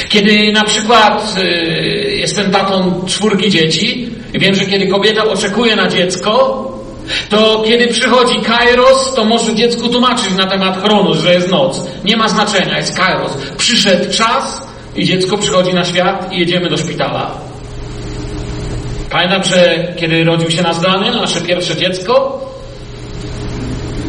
kiedy 0.08 0.52
na 0.52 0.64
przykład 0.64 1.34
y, 1.38 2.14
jestem 2.16 2.50
tatą 2.50 3.04
czwórki 3.06 3.50
dzieci 3.50 4.11
wiem, 4.34 4.54
że 4.54 4.66
kiedy 4.66 4.87
kobieta 4.87 5.25
oczekuje 5.25 5.76
na 5.76 5.88
dziecko, 5.88 6.64
to 7.28 7.62
kiedy 7.66 7.88
przychodzi 7.88 8.40
Kairos, 8.40 9.14
to 9.14 9.25
może 9.25 9.54
dziecku 9.54 9.88
tłumaczyć 9.88 10.37
na 10.37 10.46
temat 10.46 10.82
chronos, 10.82 11.18
że 11.18 11.34
jest 11.34 11.50
noc. 11.50 11.87
Nie 12.04 12.16
ma 12.16 12.28
znaczenia, 12.28 12.76
jest 12.76 12.96
Kairos. 12.96 13.32
Przyszedł 13.56 14.12
czas 14.12 14.63
i 14.96 15.04
dziecko 15.04 15.38
przychodzi 15.38 15.74
na 15.74 15.84
świat 15.84 16.32
i 16.32 16.38
jedziemy 16.38 16.68
do 16.68 16.76
szpitala. 16.76 17.30
Pamiętam, 19.10 19.44
że 19.44 19.88
kiedy 19.96 20.24
rodził 20.24 20.50
się 20.50 20.62
nasz 20.62 20.78
Daniel, 20.80 21.14
nasze 21.14 21.40
pierwsze 21.40 21.76
dziecko, 21.76 22.40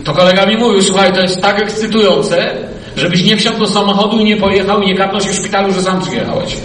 to 0.04 0.14
kolega 0.14 0.46
mi 0.46 0.58
mówił, 0.58 0.82
słuchaj, 0.82 1.14
to 1.14 1.22
jest 1.22 1.42
tak 1.42 1.62
ekscytujące, 1.62 2.56
żebyś 2.98 3.24
nie 3.24 3.38
wsiadł 3.38 3.60
do 3.60 3.68
samochodu 3.68 4.20
i 4.20 4.24
nie 4.24 4.38
pojechał 4.38 4.82
i 4.82 4.88
nie 4.88 4.96
kapnął 4.96 5.22
się 5.22 5.30
w 5.30 5.36
szpitalu, 5.36 5.74
że 5.74 5.82
sam 5.82 6.02
przyjechałeś. 6.02 6.58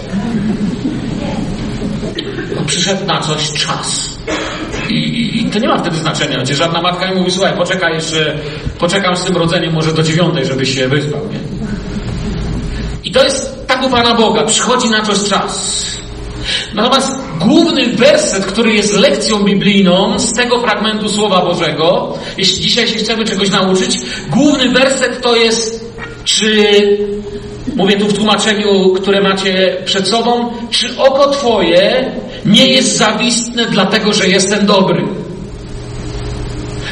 Przyszedł 2.67 3.05
na 3.05 3.21
coś 3.21 3.51
czas. 3.51 4.17
I, 4.89 5.41
I, 5.41 5.49
to 5.49 5.59
nie 5.59 5.67
ma 5.67 5.77
wtedy 5.77 5.97
znaczenia, 5.97 6.41
gdzie 6.41 6.55
żadna 6.55 6.81
matka 6.81 7.07
nie 7.09 7.15
mówi, 7.15 7.31
słuchaj, 7.31 7.53
poczekaj 7.57 7.93
jeszcze, 7.93 8.35
poczekam 8.79 9.17
z 9.17 9.23
tym 9.23 9.37
rodzeniem 9.37 9.73
może 9.73 9.93
do 9.93 10.03
dziewiątej, 10.03 10.45
żebyś 10.45 10.75
się 10.75 10.87
wyspał, 10.87 11.21
nie? 11.31 11.39
I 13.03 13.11
to 13.11 13.23
jest 13.23 13.60
u 13.83 13.89
Pana 13.89 14.15
Boga, 14.15 14.43
przychodzi 14.43 14.89
na 14.89 15.01
coś 15.01 15.29
czas. 15.29 15.81
Natomiast 16.73 17.15
główny 17.39 17.87
werset, 17.87 18.45
który 18.45 18.73
jest 18.73 18.93
lekcją 18.93 19.43
biblijną 19.43 20.19
z 20.19 20.33
tego 20.33 20.59
fragmentu 20.59 21.09
Słowa 21.09 21.45
Bożego, 21.45 22.13
jeśli 22.37 22.61
dzisiaj 22.61 22.87
się 22.87 22.95
chcemy 22.95 23.25
czegoś 23.25 23.49
nauczyć, 23.49 23.99
główny 24.29 24.69
werset 24.69 25.21
to 25.21 25.35
jest, 25.35 25.85
czy, 26.23 26.65
mówię 27.75 27.97
tu 27.97 28.07
w 28.07 28.13
tłumaczeniu, 28.13 28.93
które 28.93 29.21
macie 29.21 29.77
przed 29.85 30.07
sobą, 30.07 30.53
czy 30.69 30.97
oko 30.97 31.29
Twoje 31.29 32.11
nie 32.45 32.67
jest 32.67 32.97
zawistne 32.97 33.65
dlatego, 33.65 34.13
że 34.13 34.27
jestem 34.27 34.65
dobry? 34.65 35.03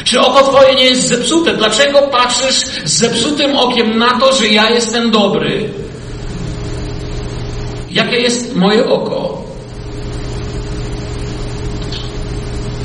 Czy 0.04 0.20
oko 0.20 0.42
Twoje 0.42 0.74
nie 0.74 0.84
jest 0.84 1.08
zepsute? 1.08 1.56
Dlaczego 1.56 2.02
patrzysz 2.02 2.56
z 2.84 2.98
zepsutym 2.98 3.56
okiem 3.56 3.98
na 3.98 4.18
to, 4.18 4.32
że 4.32 4.48
ja 4.48 4.70
jestem 4.70 5.10
dobry? 5.10 5.70
Jakie 7.90 8.16
jest 8.16 8.56
moje 8.56 8.86
oko? 8.86 9.42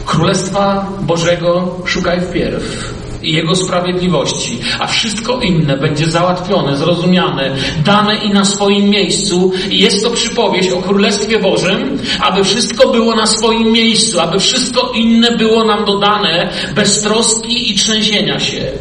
Królestwa 0.05 0.91
Bożego 1.01 1.79
szukaj 1.85 2.21
wpierw 2.21 2.95
i 3.23 3.33
Jego 3.33 3.55
sprawiedliwości, 3.55 4.59
a 4.79 4.87
wszystko 4.87 5.39
inne 5.39 5.77
będzie 5.77 6.05
załatwione, 6.05 6.77
zrozumiane, 6.77 7.55
dane 7.85 8.15
i 8.15 8.29
na 8.29 8.45
swoim 8.45 8.89
miejscu. 8.89 9.51
I 9.69 9.79
jest 9.79 10.03
to 10.03 10.11
przypowieść 10.11 10.69
o 10.69 10.81
Królestwie 10.81 11.39
Bożym, 11.39 11.97
aby 12.19 12.43
wszystko 12.43 12.89
było 12.89 13.15
na 13.15 13.27
swoim 13.27 13.71
miejscu, 13.71 14.19
aby 14.19 14.39
wszystko 14.39 14.91
inne 14.95 15.37
było 15.37 15.63
nam 15.63 15.85
dodane 15.85 16.49
bez 16.75 17.01
troski 17.01 17.71
i 17.71 17.75
trzęsienia 17.75 18.39
się. 18.39 18.71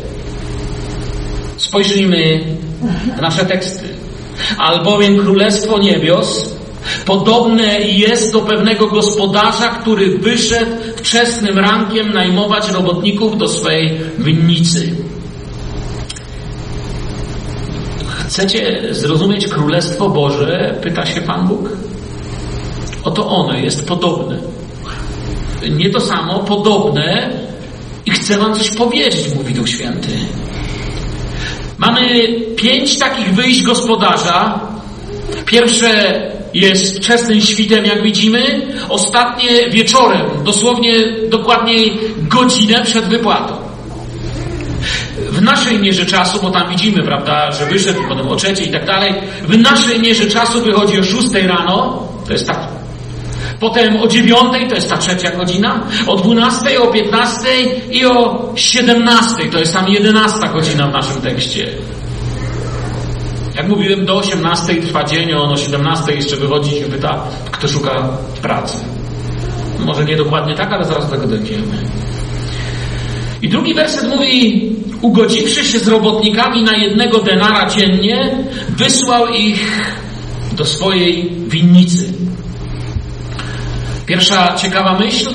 Spojrzyjmy 1.57 2.45
w 3.19 3.21
nasze 3.21 3.45
teksty. 3.45 3.94
Albowiem 4.59 5.19
Królestwo 5.19 5.79
Niebios 5.79 6.55
podobne 7.07 7.81
jest 7.81 8.33
do 8.33 8.41
pewnego 8.41 8.87
gospodarza, 8.87 9.69
który 9.69 10.19
wyszedł 10.19 10.73
wczesnym 10.97 11.59
rankiem 11.59 12.13
najmować 12.13 12.71
robotników 12.71 13.39
do 13.39 13.49
swej 13.49 14.01
winnicy. 14.19 14.97
Chcecie 18.09 18.83
zrozumieć 18.91 19.49
Królestwo 19.49 20.09
Boże? 20.09 20.79
Pyta 20.83 21.07
się 21.07 21.21
Pan 21.21 21.49
Bóg. 21.49 21.69
Oto 23.05 23.29
ono 23.29 23.55
jest 23.55 23.89
podobne. 23.89 24.39
Nie 25.71 25.91
to 25.91 26.01
samo, 26.01 26.39
podobne 26.39 27.31
i 28.07 28.11
chcę 28.11 28.39
Wam 28.39 28.55
coś 28.55 28.71
powiedzieć, 28.71 29.35
mówi 29.35 29.55
Duch 29.55 29.69
Święty. 29.69 30.09
Mamy 31.87 32.35
pięć 32.57 32.99
takich 32.99 33.35
wyjść 33.35 33.63
gospodarza. 33.63 34.61
Pierwsze 35.47 36.21
jest 36.55 36.99
wczesnym 36.99 37.41
świtem, 37.41 37.85
jak 37.85 38.03
widzimy. 38.03 38.67
Ostatnie 38.89 39.71
wieczorem, 39.71 40.27
dosłownie 40.45 40.93
dokładniej 41.29 42.01
godzinę 42.19 42.83
przed 42.85 43.05
wypłatą. 43.05 43.55
W 45.31 45.43
naszej 45.43 45.79
mierze 45.79 46.07
czasu, 46.07 46.39
bo 46.43 46.51
tam 46.51 46.69
widzimy, 46.69 47.03
prawda, 47.03 47.53
że 47.53 47.67
wyszedł, 47.67 48.01
potem 48.09 48.29
o 48.29 48.37
trzeciej 48.37 48.69
i 48.69 48.73
tak 48.73 48.87
dalej, 48.87 49.15
w 49.43 49.59
naszej 49.59 50.01
mierze 50.01 50.27
czasu 50.27 50.61
wychodzi 50.61 50.99
o 50.99 51.05
szóstej 51.05 51.47
rano, 51.47 52.09
to 52.27 52.33
jest 52.33 52.47
tak 52.47 52.74
Potem 53.65 53.97
o 53.97 54.09
dziewiątej 54.09 54.69
to 54.69 54.75
jest 54.75 54.91
ta 54.91 54.97
trzecia 54.97 55.31
godzina, 55.31 55.87
o 56.07 56.17
dwunastej, 56.17 56.77
o 56.79 56.87
piętnastej 56.87 57.81
i 57.91 58.07
o 58.07 58.53
siedemnastej 58.57 59.51
to 59.51 59.59
jest 59.59 59.73
tam 59.73 59.89
jedenasta 59.89 60.49
godzina 60.49 60.89
w 60.89 60.93
naszym 60.93 61.23
tekście. 61.23 61.67
Jak 63.55 63.69
mówiłem, 63.69 64.07
do 64.07 64.17
osiemnastej 64.17 64.81
trwa 64.81 65.05
dzień, 65.05 65.33
on 65.33 65.53
o 65.53 65.57
siedemnastej 65.57 66.17
jeszcze 66.17 66.37
wychodzi 66.37 66.77
i 66.77 66.81
się 66.81 66.85
pyta, 66.85 67.25
kto 67.51 67.69
szuka 67.69 68.09
pracy. 68.43 68.79
Może 69.79 70.05
nie 70.05 70.17
dokładnie 70.17 70.55
tak, 70.55 70.73
ale 70.73 70.85
zaraz 70.85 71.11
tego 71.11 71.27
dojdziemy. 71.27 71.77
I 73.43 73.49
drugi 73.49 73.75
werset 73.75 74.09
mówi, 74.09 74.73
ugodziwszy 75.01 75.65
się 75.65 75.79
z 75.79 75.89
robotnikami 75.89 76.63
na 76.63 76.77
jednego 76.77 77.19
denara 77.19 77.71
dziennie, 77.71 78.45
wysłał 78.69 79.27
ich 79.27 79.95
do 80.53 80.65
swojej 80.65 81.31
winnicy. 81.47 82.14
Pierwsza 84.15 84.55
ciekawa 84.57 84.99
myśl. 84.99 85.31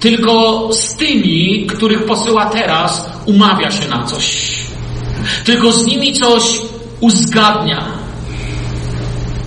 Tylko 0.00 0.68
z 0.72 0.94
tymi, 0.96 1.66
których 1.66 2.04
posyła 2.04 2.46
teraz, 2.46 3.10
umawia 3.26 3.70
się 3.70 3.88
na 3.88 4.04
coś. 4.04 4.56
Tylko 5.44 5.72
z 5.72 5.86
nimi 5.86 6.12
coś 6.12 6.42
uzgadnia. 7.00 7.84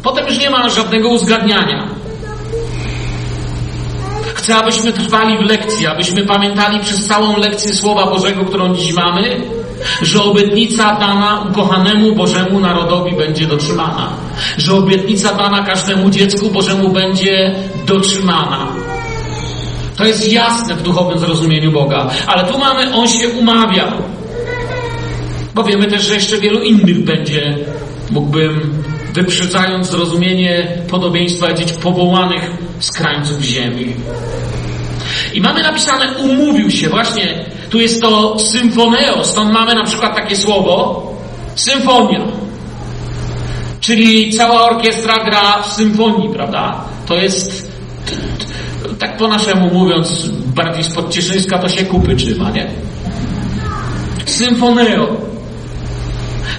Potem 0.04 0.28
już 0.28 0.40
nie 0.40 0.50
ma 0.50 0.70
żadnego 0.70 1.10
uzgadniania. 1.10 1.88
Chcę, 4.36 4.56
abyśmy 4.56 4.94
trwali 4.94 5.38
w 5.38 5.42
lekcji, 5.42 5.88
abyśmy 5.88 6.26
pamiętali 6.26 6.80
przez 6.80 7.08
całą 7.08 7.38
lekcję 7.38 7.74
Słowa 7.74 8.06
Bożego, 8.06 8.46
którą 8.46 8.76
dziś 8.76 8.94
mamy, 8.94 9.42
że 10.02 10.24
obietnica 10.24 10.96
dana 10.96 11.46
ukochanemu 11.50 12.16
Bożemu 12.16 12.60
narodowi 12.60 13.16
będzie 13.16 13.46
dotrzymana, 13.46 14.10
że 14.58 14.74
obietnica 14.74 15.34
dana 15.34 15.64
każdemu 15.64 16.10
dziecku 16.10 16.52
Bożemu 16.52 16.90
będzie 16.90 17.56
dotrzymana. 17.86 18.68
To 19.98 20.06
jest 20.06 20.32
jasne 20.32 20.76
w 20.76 20.82
duchowym 20.82 21.20
zrozumieniu 21.20 21.72
Boga, 21.72 22.10
ale 22.28 22.44
tu 22.44 22.60
mamy, 22.60 22.96
On 22.96 23.08
się 23.08 23.30
umawia. 23.30 23.94
Bo 25.54 25.64
wiemy 25.64 25.88
też, 25.88 26.08
że 26.08 26.14
jeszcze 26.14 26.38
wielu 26.38 26.60
innych 26.60 27.06
będzie 27.06 27.58
mógłbym, 28.12 28.84
wyprzedzając 29.14 29.88
zrozumienie 29.88 30.68
podobieństwa, 30.90 31.48
powiedzieć 31.48 31.74
powołanych 31.74 32.52
z 32.80 32.92
krańców 32.92 33.42
ziemi. 33.42 33.94
I 35.34 35.42
mamy 35.42 35.64
napisane 35.64 36.18
umówił 36.18 36.72
się, 36.72 36.90
właśnie 36.90 37.46
tu 37.76 37.82
jest 37.82 38.02
to 38.02 38.40
symfoneo, 38.40 39.24
stąd 39.24 39.54
mamy 39.54 39.76
na 39.76 39.84
przykład 39.84 40.16
takie 40.16 40.36
słowo 40.36 41.04
symfonia. 41.56 42.22
Czyli 43.80 44.34
cała 44.34 44.62
orkiestra 44.62 45.24
gra 45.26 45.62
w 45.62 45.74
symfonii, 45.74 46.30
prawda? 46.30 46.82
To 47.06 47.16
jest, 47.16 47.72
tak 49.00 49.18
po 49.18 49.28
naszemu 49.28 49.74
mówiąc, 49.74 50.30
bardziej 50.56 50.84
spod 50.84 51.14
Cieszyńska 51.14 51.60
to 51.60 51.70
się 51.70 51.86
kupy 51.86 52.16
trzyma, 52.16 52.50
nie? 52.50 52.72
Symfoneo. 54.26 55.08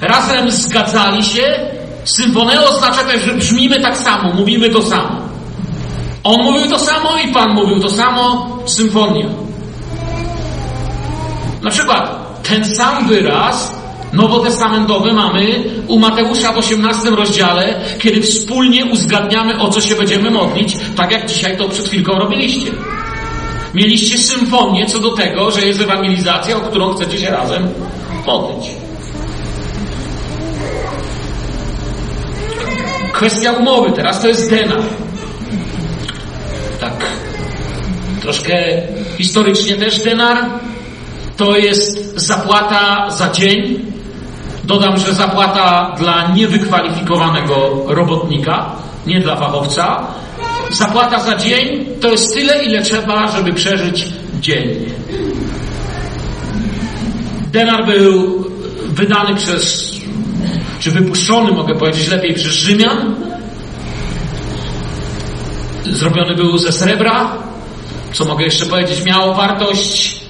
Razem 0.00 0.50
zgadzali 0.50 1.24
się. 1.24 1.70
Symfoneo 2.04 2.68
oznacza 2.68 3.04
też, 3.04 3.22
że 3.22 3.34
brzmimy 3.34 3.80
tak 3.80 3.96
samo, 3.96 4.32
mówimy 4.34 4.70
to 4.70 4.82
samo. 4.82 5.20
On 6.24 6.42
mówił 6.42 6.68
to 6.70 6.78
samo 6.78 7.10
i 7.24 7.32
Pan 7.32 7.54
mówił 7.54 7.80
to 7.80 7.88
samo. 7.88 8.48
Symfonia. 8.66 9.45
Na 11.66 11.72
przykład 11.72 12.42
ten 12.42 12.64
sam 12.64 13.08
wyraz 13.08 13.72
nowotestamentowy 14.12 15.12
mamy 15.12 15.64
u 15.88 15.98
Mateusza 15.98 16.52
w 16.52 16.58
18 16.58 17.10
rozdziale, 17.10 17.74
kiedy 17.98 18.22
wspólnie 18.22 18.84
uzgadniamy, 18.84 19.58
o 19.60 19.68
co 19.68 19.80
się 19.80 19.94
będziemy 19.94 20.30
modlić, 20.30 20.76
tak 20.96 21.12
jak 21.12 21.26
dzisiaj 21.26 21.56
to 21.56 21.68
przed 21.68 21.88
chwilką 21.88 22.18
robiliście. 22.18 22.70
Mieliście 23.74 24.18
symfonię 24.18 24.86
co 24.86 24.98
do 24.98 25.10
tego, 25.10 25.50
że 25.50 25.66
jest 25.66 25.80
ewangelizacja, 25.80 26.56
o 26.56 26.60
którą 26.60 26.94
chcecie 26.94 27.18
się 27.18 27.30
razem 27.30 27.68
modlić. 28.26 28.70
Kwestia 33.12 33.52
umowy, 33.52 33.92
teraz 33.92 34.22
to 34.22 34.28
jest 34.28 34.50
denar. 34.50 34.82
Tak, 36.80 37.06
troszkę 38.20 38.82
historycznie 39.18 39.76
też 39.76 39.98
denar 39.98 40.46
to 41.36 41.56
jest 41.56 42.20
zapłata 42.20 43.10
za 43.10 43.30
dzień. 43.30 43.84
Dodam, 44.64 44.96
że 44.96 45.14
zapłata 45.14 45.94
dla 45.98 46.34
niewykwalifikowanego 46.34 47.84
robotnika, 47.86 48.72
nie 49.06 49.20
dla 49.20 49.36
fachowca. 49.36 50.06
Zapłata 50.70 51.20
za 51.20 51.36
dzień 51.36 51.86
to 52.00 52.10
jest 52.10 52.34
tyle, 52.34 52.64
ile 52.64 52.82
trzeba, 52.82 53.28
żeby 53.28 53.52
przeżyć 53.52 54.04
dzień. 54.40 54.76
Denar 57.52 57.86
był 57.86 58.44
wydany 58.88 59.34
przez, 59.34 59.92
czy 60.78 60.90
wypuszczony, 60.90 61.52
mogę 61.52 61.74
powiedzieć 61.74 62.08
lepiej, 62.08 62.34
przez 62.34 62.52
Rzymian. 62.52 63.14
Zrobiony 65.84 66.34
był 66.34 66.58
ze 66.58 66.72
srebra, 66.72 67.32
co 68.12 68.24
mogę 68.24 68.44
jeszcze 68.44 68.66
powiedzieć, 68.66 69.04
miało 69.04 69.34
wartość 69.34 70.25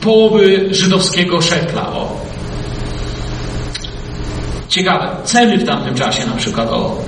połowy 0.00 0.68
żydowskiego 0.70 1.40
szekla. 1.40 1.92
O. 1.92 2.20
Ciekawe, 4.68 5.16
ceny 5.24 5.58
w 5.58 5.66
tamtym 5.66 5.94
czasie 5.94 6.26
na 6.26 6.36
przykład 6.36 6.68
o 6.70 6.98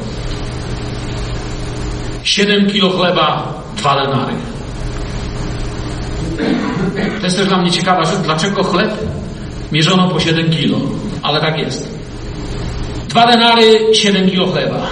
7 2.23 2.67
kilo 2.71 2.91
chleba, 2.91 3.55
2 3.77 3.95
denary. 3.95 4.35
To 7.21 7.27
jest 7.27 7.37
też 7.37 7.47
dla 7.49 7.59
mnie 7.59 7.71
ciekawa 7.71 8.05
rzecz, 8.05 8.19
dlaczego 8.19 8.65
chleb 8.65 8.91
mierzono 9.73 10.09
po 10.09 10.21
7 10.21 10.51
kilo, 10.51 10.79
ale 11.23 11.41
tak 11.41 11.59
jest. 11.59 11.99
2 13.09 13.27
denary, 13.27 13.95
7 13.95 14.31
kilo 14.31 14.47
chleba. 14.47 14.87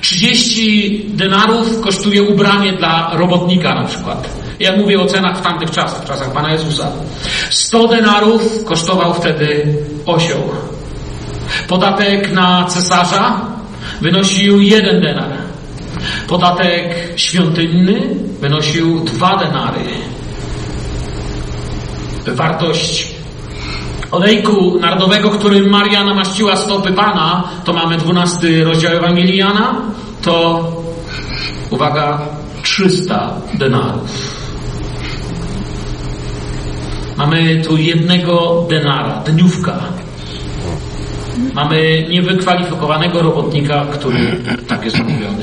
30 0.00 1.04
denarów 1.08 1.80
kosztuje 1.80 2.22
ubranie 2.22 2.72
dla 2.72 3.10
robotnika 3.14 3.74
na 3.74 3.84
przykład. 3.84 4.28
Ja 4.60 4.76
mówię 4.76 5.00
o 5.00 5.06
cenach 5.06 5.38
w 5.38 5.42
tamtych 5.42 5.70
czasach, 5.70 6.02
w 6.02 6.06
czasach 6.06 6.32
Pana 6.32 6.52
Jezusa. 6.52 6.92
100 7.50 7.88
denarów 7.88 8.64
kosztował 8.64 9.14
wtedy 9.14 9.74
osioł. 10.06 10.50
Podatek 11.68 12.32
na 12.32 12.64
cesarza 12.64 13.40
wynosił 14.00 14.60
jeden 14.60 15.00
denar. 15.00 15.30
Podatek 16.28 16.94
świątynny 17.16 18.00
wynosił 18.40 19.04
dwa 19.04 19.36
denary. 19.36 19.84
Wartość 22.26 23.14
olejku 24.10 24.78
narodowego, 24.80 25.30
którym 25.30 25.70
Maria 25.70 26.04
namaściła 26.04 26.56
stopy 26.56 26.92
Pana, 26.92 27.44
to 27.64 27.72
mamy 27.72 27.96
12 27.96 28.64
rozdział 28.64 28.92
Ewangelii 28.92 29.36
Jana, 29.36 29.74
to 30.22 30.64
uwaga, 31.70 32.20
300 32.62 33.34
denarów. 33.54 34.37
Mamy 37.18 37.62
tu 37.66 37.76
jednego 37.76 38.66
denara, 38.70 39.22
dniówka. 39.26 39.78
Mamy 41.54 42.06
niewykwalifikowanego 42.10 43.22
robotnika, 43.22 43.86
który 43.92 44.18
tak 44.68 44.84
jest 44.84 44.98
mówiony. 44.98 45.42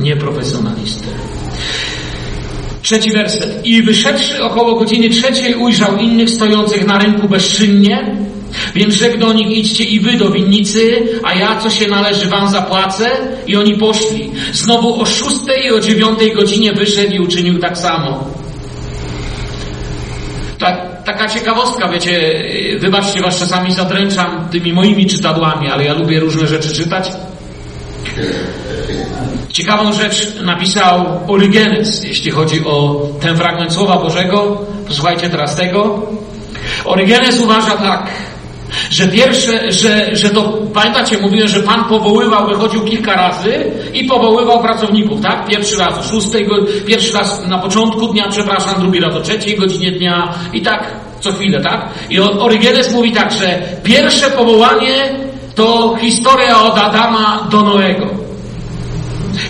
Nieprofesjonalistę. 0.00 1.08
Trzeci 2.82 3.10
werset. 3.10 3.66
I 3.66 3.82
wyszedłszy 3.82 4.42
około 4.42 4.78
godziny 4.78 5.10
trzeciej 5.10 5.54
ujrzał 5.54 5.96
innych 5.96 6.30
stojących 6.30 6.86
na 6.86 6.98
rynku 6.98 7.28
bezczynnie, 7.28 8.16
więc 8.74 8.94
rzekł 8.94 9.18
do 9.18 9.32
nich 9.32 9.58
idźcie 9.58 9.84
i 9.84 10.00
wy 10.00 10.12
do 10.12 10.30
winnicy, 10.30 11.02
a 11.22 11.34
ja 11.34 11.60
co 11.60 11.70
się 11.70 11.88
należy 11.88 12.26
wam 12.28 12.48
zapłacę. 12.48 13.10
I 13.46 13.56
oni 13.56 13.76
poszli. 13.78 14.30
Znowu 14.52 15.00
o 15.00 15.06
szóstej 15.06 15.66
i 15.66 15.70
o 15.70 15.80
dziewiątej 15.80 16.32
godzinie 16.32 16.72
wyszedł 16.72 17.12
i 17.12 17.18
uczynił 17.18 17.58
tak 17.58 17.78
samo. 17.78 18.33
Tak, 21.04 21.18
taka 21.18 21.28
ciekawostka, 21.28 21.88
wiecie, 21.88 22.42
wybaczcie 22.78 23.22
was 23.22 23.38
czasami 23.38 23.72
zadręczam 23.72 24.48
tymi 24.50 24.72
moimi 24.72 25.06
czytadłami, 25.06 25.70
ale 25.70 25.84
ja 25.84 25.94
lubię 25.94 26.20
różne 26.20 26.46
rzeczy 26.46 26.74
czytać. 26.74 27.12
Ciekawą 29.48 29.92
rzecz 29.92 30.40
napisał 30.40 31.20
Orygenes, 31.28 32.04
jeśli 32.04 32.30
chodzi 32.30 32.64
o 32.64 33.06
ten 33.20 33.36
fragment 33.36 33.72
Słowa 33.72 33.96
Bożego. 33.96 34.60
Posłuchajcie 34.86 35.30
teraz 35.30 35.56
tego. 35.56 36.06
Orygenes 36.84 37.40
uważa 37.40 37.76
tak, 37.76 38.06
że 38.90 39.08
pierwsze, 39.08 39.72
że, 39.72 40.16
że 40.16 40.30
to, 40.30 40.42
pamiętacie, 40.74 41.18
mówiłem, 41.18 41.48
że 41.48 41.60
Pan 41.60 41.84
powoływał, 41.84 42.48
wychodził 42.48 42.80
kilka 42.80 43.14
razy 43.14 43.72
i 43.94 44.04
powoływał 44.04 44.62
pracowników, 44.62 45.20
tak? 45.20 45.46
Pierwszy 45.46 45.76
raz 45.76 45.98
o 45.98 46.02
szóstej, 46.02 46.48
pierwszy 46.86 47.12
raz 47.12 47.46
na 47.46 47.58
początku 47.58 48.06
dnia, 48.06 48.28
przepraszam, 48.30 48.80
drugi 48.80 49.00
raz 49.00 49.14
o 49.14 49.20
trzeciej 49.20 49.56
godzinie 49.56 49.92
dnia 49.92 50.34
i 50.52 50.62
tak 50.62 50.90
co 51.20 51.32
chwilę, 51.32 51.60
tak? 51.60 51.88
I 52.10 52.20
Orygenes 52.20 52.92
mówi 52.92 53.12
tak, 53.12 53.32
że 53.32 53.62
pierwsze 53.82 54.30
powołanie 54.30 55.14
to 55.54 55.96
historia 56.00 56.62
od 56.62 56.78
Adama 56.78 57.48
do 57.50 57.62
Noego. 57.62 58.23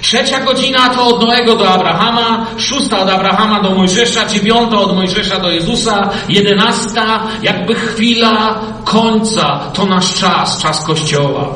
Trzecia 0.00 0.40
godzina 0.40 0.88
to 0.88 1.07
od 1.07 1.22
Noego 1.22 1.57
do 1.57 1.68
Abrahama, 1.68 2.46
szósta 2.57 2.98
od 2.98 3.11
Abrahama 3.11 3.62
do 3.62 3.70
Mojżesza, 3.70 4.26
dziewiąta 4.26 4.78
od 4.78 4.96
Mojżesza 4.96 5.40
do 5.40 5.50
Jezusa, 5.50 6.11
jedenasta 6.28 7.26
jakby 7.42 7.74
chwila 7.74 8.61
końca, 8.85 9.59
to 9.74 9.87
nasz 9.87 10.14
czas, 10.14 10.62
czas 10.62 10.85
Kościoła. 10.85 11.48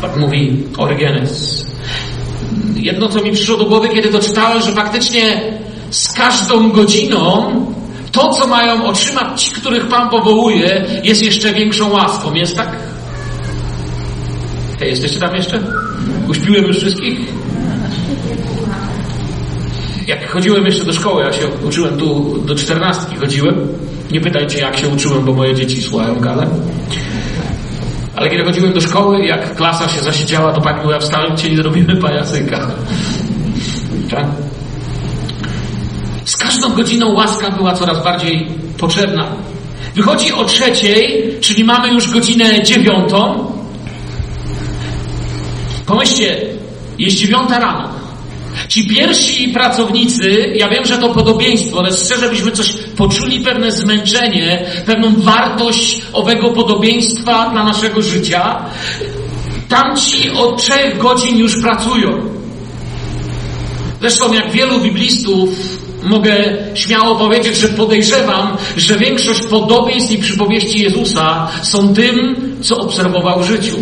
Tak 0.00 0.16
mówi 0.16 0.64
Orygenes. 0.78 1.66
Jedno, 2.74 3.08
co 3.08 3.20
mi 3.20 3.32
przyszło 3.32 3.56
do 3.56 3.64
głowy, 3.64 3.88
kiedy 3.88 4.08
to 4.08 4.18
czytałem, 4.18 4.62
że 4.62 4.72
faktycznie 4.72 5.52
z 5.90 6.12
każdą 6.12 6.70
godziną 6.70 7.52
to, 8.12 8.32
co 8.32 8.46
mają 8.46 8.86
otrzymać 8.86 9.42
ci, 9.42 9.50
których 9.50 9.88
Pan 9.88 10.10
powołuje, 10.10 10.86
jest 11.04 11.24
jeszcze 11.24 11.52
większą 11.52 11.90
łaską. 11.90 12.34
Jest 12.34 12.56
tak? 12.56 12.76
Hej, 14.78 14.90
jesteście 14.90 15.20
tam 15.20 15.36
jeszcze? 15.36 15.62
Uśpiłem 16.28 16.64
już 16.64 16.76
wszystkich? 16.76 17.18
Jak 20.08 20.30
chodziłem 20.30 20.66
jeszcze 20.66 20.84
do 20.84 20.92
szkoły, 20.92 21.22
ja 21.22 21.32
się 21.32 21.48
uczyłem 21.68 21.96
tu 21.98 22.38
do 22.38 22.54
czternastki 22.54 23.16
chodziłem. 23.16 23.68
Nie 24.10 24.20
pytajcie 24.20 24.58
jak 24.58 24.76
się 24.76 24.88
uczyłem, 24.88 25.24
bo 25.24 25.32
moje 25.32 25.54
dzieci 25.54 25.82
słuchają 25.82 26.20
galę. 26.20 26.46
Ale 28.16 28.30
kiedy 28.30 28.44
chodziłem 28.44 28.72
do 28.72 28.80
szkoły, 28.80 29.26
jak 29.26 29.54
klasa 29.54 29.88
się 29.88 30.00
zasiedziała, 30.00 30.52
to 30.52 30.60
pani 30.60 30.76
mówiła, 30.76 30.98
wstałem, 30.98 31.32
nie 31.50 31.56
zrobimy 31.56 31.96
pajacyka. 31.96 32.70
Tak? 34.10 34.26
Z 36.24 36.36
każdą 36.36 36.74
godziną 36.74 37.14
łaska 37.14 37.50
była 37.50 37.74
coraz 37.74 38.04
bardziej 38.04 38.48
potrzebna. 38.78 39.32
Wychodzi 39.94 40.32
o 40.32 40.44
trzeciej, 40.44 41.34
czyli 41.40 41.64
mamy 41.64 41.88
już 41.88 42.10
godzinę 42.10 42.62
dziewiątą. 42.62 43.52
Pomyślcie, 45.86 46.40
jest 46.98 47.16
dziewiąta 47.16 47.58
rano. 47.58 47.97
Ci 48.68 48.86
pierwsi 48.86 49.48
pracownicy, 49.48 50.52
ja 50.54 50.68
wiem, 50.68 50.84
że 50.84 50.98
to 50.98 51.08
podobieństwo, 51.08 51.78
ale 51.78 51.92
szczerze 51.92 52.28
byśmy 52.28 52.50
coś 52.52 52.72
poczuli 52.96 53.40
pewne 53.40 53.72
zmęczenie, 53.72 54.66
pewną 54.86 55.14
wartość 55.16 56.02
owego 56.12 56.48
podobieństwa 56.48 57.50
dla 57.50 57.64
naszego 57.64 58.02
życia. 58.02 58.64
Tamci 59.68 60.30
od 60.30 60.62
trzech 60.62 60.98
godzin 60.98 61.38
już 61.38 61.62
pracują. 61.62 62.38
Zresztą 64.00 64.32
jak 64.32 64.52
wielu 64.52 64.80
biblistów 64.80 65.48
mogę 66.02 66.34
śmiało 66.74 67.16
powiedzieć, 67.16 67.56
że 67.56 67.68
podejrzewam, 67.68 68.56
że 68.76 68.96
większość 68.96 69.46
podobieństw 69.46 70.12
i 70.12 70.18
przypowieści 70.18 70.82
Jezusa 70.82 71.48
są 71.62 71.94
tym, 71.94 72.36
co 72.62 72.76
obserwował 72.76 73.40
w 73.40 73.46
życiu. 73.46 73.76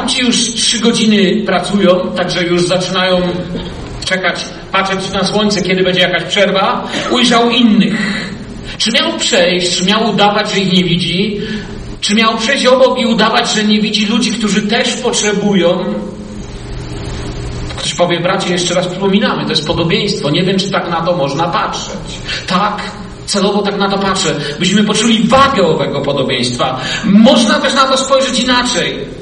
Tamci 0.00 0.20
już 0.22 0.54
trzy 0.54 0.78
godziny 0.78 1.42
pracują, 1.46 2.12
także 2.16 2.44
już 2.44 2.66
zaczynają 2.66 3.22
czekać, 4.04 4.44
patrzeć 4.72 5.10
na 5.10 5.24
słońce, 5.24 5.62
kiedy 5.62 5.82
będzie 5.82 6.00
jakaś 6.00 6.24
przerwa. 6.24 6.88
Ujrzał 7.10 7.50
innych. 7.50 7.96
Czy 8.78 8.90
miał 8.92 9.18
przejść, 9.18 9.78
czy 9.78 9.84
miał 9.84 10.10
udawać, 10.10 10.52
że 10.52 10.60
ich 10.60 10.72
nie 10.72 10.84
widzi? 10.84 11.40
Czy 12.00 12.14
miał 12.14 12.36
przejść 12.38 12.66
obok 12.66 12.98
i 12.98 13.06
udawać, 13.06 13.54
że 13.54 13.64
nie 13.64 13.80
widzi 13.80 14.06
ludzi, 14.06 14.32
którzy 14.32 14.62
też 14.62 14.92
potrzebują? 14.92 15.94
Ktoś 17.76 17.94
powie, 17.94 18.20
bracie, 18.20 18.52
jeszcze 18.52 18.74
raz 18.74 18.86
przypominamy, 18.86 19.44
to 19.44 19.50
jest 19.50 19.66
podobieństwo. 19.66 20.30
Nie 20.30 20.42
wiem, 20.42 20.58
czy 20.58 20.70
tak 20.70 20.90
na 20.90 21.00
to 21.00 21.16
można 21.16 21.48
patrzeć. 21.48 22.18
Tak, 22.46 22.82
celowo 23.26 23.62
tak 23.62 23.78
na 23.78 23.88
to 23.88 23.98
patrzę, 23.98 24.34
byśmy 24.58 24.84
poczuli 24.84 25.28
wagę 25.28 25.62
owego 25.62 26.00
podobieństwa. 26.00 26.80
Można 27.04 27.54
też 27.60 27.74
na 27.74 27.84
to 27.84 27.96
spojrzeć 27.96 28.40
inaczej. 28.40 29.19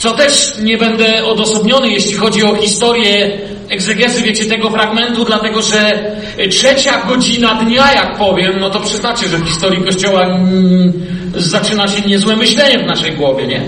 Co 0.00 0.12
też 0.12 0.52
nie 0.62 0.78
będę 0.78 1.24
odosobniony, 1.24 1.88
jeśli 1.88 2.14
chodzi 2.14 2.44
o 2.44 2.54
historię 2.54 3.38
egzegezy, 3.68 4.22
wiecie, 4.22 4.44
tego 4.44 4.70
fragmentu, 4.70 5.24
dlatego 5.24 5.62
że 5.62 6.12
trzecia 6.50 7.06
godzina 7.06 7.54
dnia, 7.54 7.92
jak 7.92 8.18
powiem, 8.18 8.60
no 8.60 8.70
to 8.70 8.80
przyznacie, 8.80 9.28
że 9.28 9.38
w 9.38 9.46
historii 9.46 9.84
Kościoła 9.84 10.22
mm, 10.22 10.92
zaczyna 11.36 11.88
się 11.88 12.08
niezłe 12.08 12.36
myślenie 12.36 12.78
w 12.78 12.86
naszej 12.86 13.12
głowie, 13.12 13.46
nie? 13.46 13.62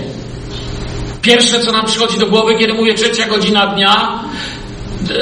Pierwsze, 1.21 1.59
co 1.59 1.71
nam 1.71 1.85
przychodzi 1.85 2.19
do 2.19 2.27
głowy, 2.27 2.55
kiedy 2.59 2.73
mówię 2.73 2.93
trzecia 2.93 3.27
godzina 3.27 3.67
dnia, 3.67 4.19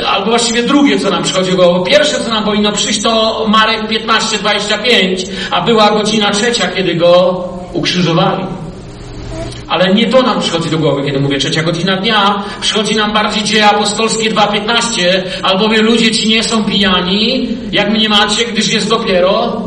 albo 0.08 0.30
właściwie 0.30 0.64
drugie, 0.64 1.00
co 1.00 1.10
nam 1.10 1.24
przychodzi 1.24 1.52
do 1.52 1.58
głowy. 1.58 1.90
Pierwsze, 1.90 2.20
co 2.24 2.30
nam 2.30 2.44
powinno 2.44 2.72
przyjść, 2.72 3.04
to 3.04 3.46
Marek 3.50 3.88
15:25, 3.90 5.28
a 5.52 5.62
była 5.62 5.92
godzina 5.92 6.32
trzecia, 6.32 6.68
kiedy 6.68 6.96
go 6.96 7.44
ukrzyżowali. 7.74 8.61
Ale 9.72 9.94
nie 9.94 10.10
to 10.10 10.22
nam 10.22 10.40
przychodzi 10.40 10.70
do 10.70 10.78
głowy, 10.78 11.04
kiedy 11.06 11.20
mówię 11.20 11.38
trzecia 11.38 11.64
godzina 11.64 11.98
dnia. 11.98 12.44
Przychodzi 12.62 12.96
nam 12.96 13.14
bardziej 13.14 13.44
dzieje 13.44 13.66
apostolskie 13.66 14.32
2.15, 14.32 15.02
albowiem 15.44 15.86
ludzie 15.86 16.12
ci 16.12 16.30
nie 16.30 16.44
są 16.44 16.64
pijani, 16.64 17.48
jak 17.72 17.90
mnie 17.90 18.10
macie, 18.10 18.46
gdyż 18.46 18.74
jest 18.74 18.90
dopiero 18.90 19.62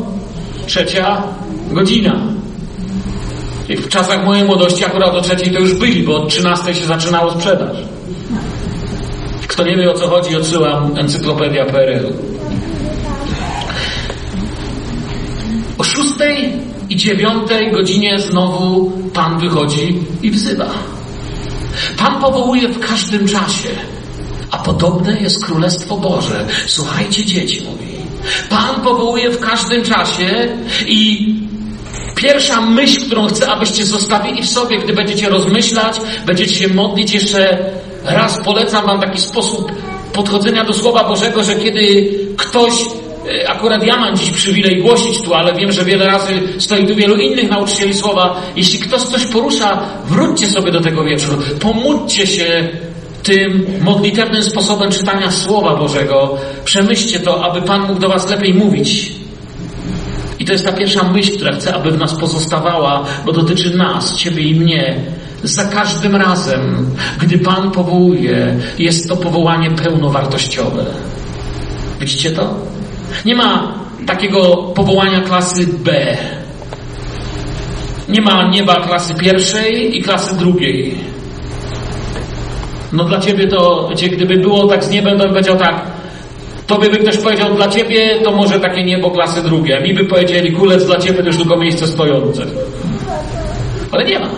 trzecia 0.67 1.23
godzina. 1.71 2.19
I 3.69 3.77
w 3.77 3.89
czasach 3.89 4.25
mojej 4.25 4.45
młodości 4.45 4.85
akurat 4.85 5.15
o 5.15 5.21
trzeciej 5.21 5.53
to 5.53 5.59
już 5.59 5.73
byli, 5.73 6.03
bo 6.03 6.15
od 6.15 6.29
13 6.29 6.75
się 6.75 6.85
zaczynało 6.85 7.31
sprzedaż. 7.31 7.77
Kto 9.47 9.63
nie 9.63 9.75
wie 9.75 9.91
o 9.91 9.93
co 9.93 10.07
chodzi, 10.07 10.35
odsyłam 10.35 10.97
encyklopedia 10.97 11.65
PRL. 11.65 12.13
O 15.77 15.83
szóstej 15.83 16.53
i 16.89 16.95
dziewiątej 16.95 17.71
godzinie 17.71 18.19
znowu 18.19 18.91
Pan 19.13 19.39
wychodzi 19.39 19.99
i 20.23 20.31
wzywa. 20.31 20.69
Pan 21.97 22.21
powołuje 22.21 22.67
w 22.67 22.79
każdym 22.79 23.27
czasie. 23.27 23.69
A 24.51 24.57
podobne 24.57 25.21
jest 25.21 25.45
Królestwo 25.45 25.97
Boże. 25.97 26.45
Słuchajcie, 26.67 27.25
dzieci, 27.25 27.61
mówi. 27.71 27.95
Pan 28.49 28.81
powołuje 28.81 29.31
w 29.31 29.39
każdym 29.39 29.83
czasie 29.83 30.57
i 30.87 31.33
pierwsza 32.15 32.61
myśl, 32.61 33.05
którą 33.05 33.27
chcę, 33.27 33.47
abyście 33.47 33.85
zostawili 33.85 34.43
w 34.43 34.49
sobie, 34.49 34.77
gdy 34.77 34.93
będziecie 34.93 35.29
rozmyślać, 35.29 36.01
będziecie 36.25 36.55
się 36.55 36.67
modlić, 36.67 37.13
jeszcze 37.13 37.71
raz 38.03 38.43
polecam 38.45 38.85
Wam 38.85 39.01
taki 39.01 39.21
sposób 39.21 39.71
podchodzenia 40.13 40.65
do 40.65 40.73
Słowa 40.73 41.03
Bożego, 41.03 41.43
że 41.43 41.55
kiedy 41.55 42.11
ktoś 42.37 42.73
akurat 43.47 43.83
ja 43.83 43.97
mam 43.97 44.17
dziś 44.17 44.31
przywilej 44.31 44.81
głosić 44.81 45.21
tu, 45.21 45.33
ale 45.33 45.53
wiem, 45.53 45.71
że 45.71 45.85
wiele 45.85 46.05
razy 46.05 46.41
stoi 46.57 46.87
tu 46.87 46.95
wielu 46.95 47.15
innych 47.15 47.49
nauczycieli 47.49 47.93
słowa. 47.93 48.41
Jeśli 48.55 48.79
ktoś 48.79 49.01
coś 49.01 49.25
porusza, 49.25 49.89
wróćcie 50.07 50.47
sobie 50.47 50.71
do 50.71 50.81
tego 50.81 51.03
wieczoru. 51.03 51.37
Pomódźcie 51.59 52.27
się 52.27 52.67
tym 53.23 53.65
modlitewnym 53.81 54.43
sposobem 54.43 54.91
czytania 54.91 55.31
Słowa 55.31 55.75
Bożego. 55.75 56.37
Przemyślcie 56.65 57.19
to, 57.19 57.45
aby 57.45 57.61
Pan 57.61 57.87
mógł 57.87 57.99
do 57.99 58.09
Was 58.09 58.29
lepiej 58.29 58.53
mówić. 58.53 59.11
I 60.39 60.45
to 60.45 60.53
jest 60.53 60.65
ta 60.65 60.71
pierwsza 60.71 61.03
myśl, 61.03 61.35
która 61.35 61.51
chcę, 61.51 61.75
aby 61.75 61.91
w 61.91 61.97
nas 61.97 62.19
pozostawała, 62.19 63.05
bo 63.25 63.31
dotyczy 63.31 63.77
nas, 63.77 64.17
Ciebie 64.17 64.43
i 64.43 64.55
mnie. 64.55 64.95
Za 65.43 65.65
każdym 65.65 66.15
razem, 66.15 66.89
gdy 67.21 67.37
Pan 67.37 67.71
powołuje, 67.71 68.55
jest 68.79 69.09
to 69.09 69.17
powołanie 69.17 69.71
pełnowartościowe. 69.71 70.85
Widzicie 71.99 72.31
to? 72.31 72.74
Nie 73.25 73.35
ma 73.35 73.73
takiego 74.07 74.55
powołania 74.55 75.21
klasy 75.21 75.67
B. 75.67 76.17
Nie 78.09 78.21
ma 78.21 78.49
nieba 78.49 78.75
klasy 78.75 79.15
pierwszej 79.15 79.97
i 79.97 80.01
klasy 80.01 80.37
drugiej. 80.37 80.95
No 82.93 83.03
dla 83.03 83.19
ciebie 83.19 83.47
to, 83.47 83.87
wiecie, 83.89 84.09
gdyby 84.09 84.37
było 84.37 84.67
tak 84.67 84.83
z 84.83 84.89
niebem, 84.89 85.17
to 85.17 85.23
bym 85.23 85.29
powiedział 85.29 85.57
tak, 85.57 85.81
to 86.67 86.77
by 86.77 86.89
ktoś 86.89 87.17
powiedział, 87.17 87.55
dla 87.55 87.67
ciebie 87.67 88.19
to 88.23 88.31
może 88.31 88.59
takie 88.59 88.83
niebo 88.83 89.11
klasy 89.11 89.41
drugie. 89.41 89.81
Mi 89.81 89.93
by 89.93 90.05
powiedzieli, 90.05 90.51
kulec 90.51 90.85
dla 90.85 90.99
ciebie 90.99 91.19
to 91.19 91.27
już 91.27 91.37
tylko 91.37 91.57
miejsce 91.57 91.87
stojące. 91.87 92.45
Ale 93.91 94.05
nie 94.05 94.19
ma. 94.19 94.29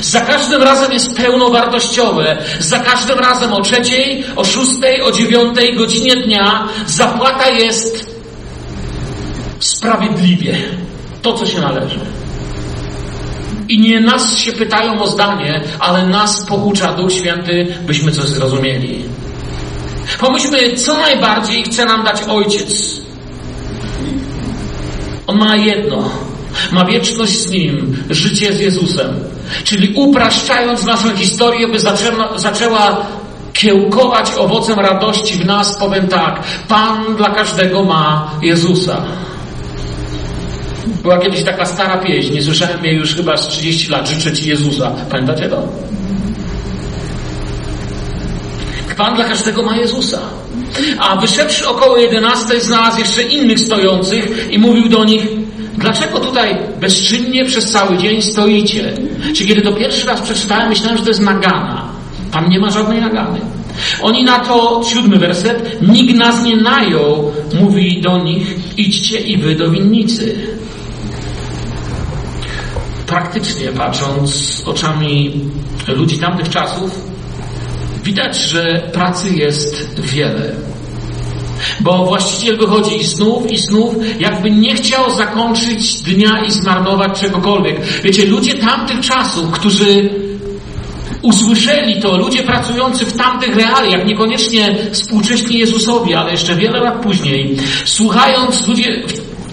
Za 0.00 0.20
każdym 0.20 0.62
razem 0.62 0.92
jest 0.92 1.16
pełnowartościowe. 1.16 2.36
Za 2.58 2.78
każdym 2.78 3.18
razem 3.18 3.52
o 3.52 3.62
trzeciej, 3.62 4.24
o 4.36 4.44
szóstej, 4.44 5.02
o 5.02 5.12
dziewiątej 5.12 5.76
godzinie 5.76 6.16
dnia 6.16 6.68
zapłata 6.86 7.48
jest 7.48 8.10
sprawiedliwie. 9.60 10.54
To, 11.22 11.32
co 11.32 11.46
się 11.46 11.60
należy. 11.60 12.00
I 13.68 13.80
nie 13.80 14.00
nas 14.00 14.38
się 14.38 14.52
pytają 14.52 15.02
o 15.02 15.06
zdanie, 15.06 15.60
ale 15.78 16.06
nas 16.06 16.46
poucza 16.46 16.92
Duch 16.92 17.12
Święty, 17.12 17.66
byśmy 17.86 18.12
coś 18.12 18.24
zrozumieli. 18.24 19.04
Pomyślmy, 20.20 20.76
co 20.76 20.94
najbardziej 20.94 21.62
chce 21.62 21.84
nam 21.84 22.04
dać 22.04 22.22
Ojciec. 22.22 23.00
On 25.26 25.38
ma 25.38 25.56
jedno 25.56 26.10
ma 26.72 26.84
wieczność 26.84 27.38
z 27.40 27.50
Nim, 27.50 27.96
życie 28.10 28.52
z 28.52 28.60
Jezusem. 28.60 29.14
Czyli 29.64 29.94
upraszczając 29.94 30.84
naszą 30.84 31.16
historię, 31.16 31.68
by 31.68 31.78
zaczęła, 31.78 32.38
zaczęła 32.38 33.06
kiełkować 33.52 34.30
owocem 34.38 34.78
radości 34.78 35.34
w 35.34 35.46
nas, 35.46 35.78
powiem 35.78 36.08
tak, 36.08 36.42
Pan 36.68 37.16
dla 37.16 37.30
każdego 37.30 37.84
ma 37.84 38.30
Jezusa. 38.42 39.02
Była 41.02 41.18
kiedyś 41.18 41.44
taka 41.44 41.66
stara 41.66 41.98
pieśń, 41.98 42.34
nie 42.34 42.42
słyszałem 42.42 42.84
jej 42.84 42.96
już 42.96 43.14
chyba 43.14 43.36
z 43.36 43.48
30 43.48 43.90
lat, 43.90 44.08
życzę 44.08 44.32
Ci 44.32 44.48
Jezusa. 44.48 44.92
Pamiętacie 45.10 45.48
to? 45.48 45.68
Pan 48.96 49.14
dla 49.14 49.24
każdego 49.24 49.62
ma 49.62 49.76
Jezusa. 49.76 50.18
A 50.98 51.16
wyszedłszy 51.16 51.68
około 51.68 51.96
11 51.96 52.60
znalazł 52.60 52.98
jeszcze 52.98 53.22
innych 53.22 53.60
stojących 53.60 54.48
i 54.50 54.58
mówił 54.58 54.88
do 54.88 55.04
nich, 55.04 55.26
Dlaczego 55.78 56.20
tutaj 56.20 56.56
bezczynnie 56.80 57.44
przez 57.44 57.70
cały 57.70 57.98
dzień 57.98 58.22
stoicie? 58.22 58.92
Czy 59.34 59.46
kiedy 59.46 59.62
to 59.62 59.72
pierwszy 59.72 60.06
raz 60.06 60.20
przeczytałem, 60.20 60.68
myślałem, 60.68 60.98
że 60.98 61.02
to 61.02 61.10
jest 61.10 61.20
nagana. 61.20 61.88
Tam 62.30 62.48
nie 62.48 62.60
ma 62.60 62.70
żadnej 62.70 63.00
nagany. 63.00 63.40
Oni 64.02 64.24
na 64.24 64.38
to, 64.38 64.82
siódmy 64.84 65.16
werset, 65.16 65.82
nikt 65.82 66.16
nas 66.16 66.44
nie 66.44 66.56
najął, 66.56 67.32
mówi 67.60 68.00
do 68.00 68.18
nich, 68.18 68.56
idźcie 68.76 69.18
i 69.18 69.36
wy 69.36 69.54
do 69.54 69.70
winnicy. 69.70 70.34
Praktycznie 73.06 73.68
patrząc 73.68 74.62
oczami 74.66 75.40
ludzi 75.88 76.18
tamtych 76.18 76.48
czasów, 76.48 77.10
widać, 78.04 78.36
że 78.36 78.82
pracy 78.92 79.28
jest 79.34 80.00
wiele. 80.00 80.69
Bo 81.80 82.04
właściciel 82.04 82.58
wychodzi 82.58 82.96
i 82.96 83.04
snów, 83.04 83.50
i 83.50 83.58
snów, 83.58 83.94
jakby 84.20 84.50
nie 84.50 84.74
chciał 84.74 85.10
zakończyć 85.10 86.02
dnia 86.02 86.44
i 86.46 86.50
zmarnować 86.50 87.20
czegokolwiek. 87.20 87.80
Wiecie, 88.02 88.26
ludzie 88.26 88.54
tamtych 88.54 89.00
czasów, 89.00 89.50
którzy 89.50 90.10
usłyszeli 91.22 92.02
to, 92.02 92.16
ludzie 92.16 92.42
pracujący 92.42 93.06
w 93.06 93.12
tamtych 93.12 93.56
realiach, 93.56 94.06
niekoniecznie 94.06 94.76
współcześni 94.92 95.58
Jezusowi, 95.58 96.14
ale 96.14 96.30
jeszcze 96.30 96.56
wiele 96.56 96.80
lat 96.80 97.02
później, 97.02 97.56
słuchając 97.84 98.66
ludzie 98.68 99.02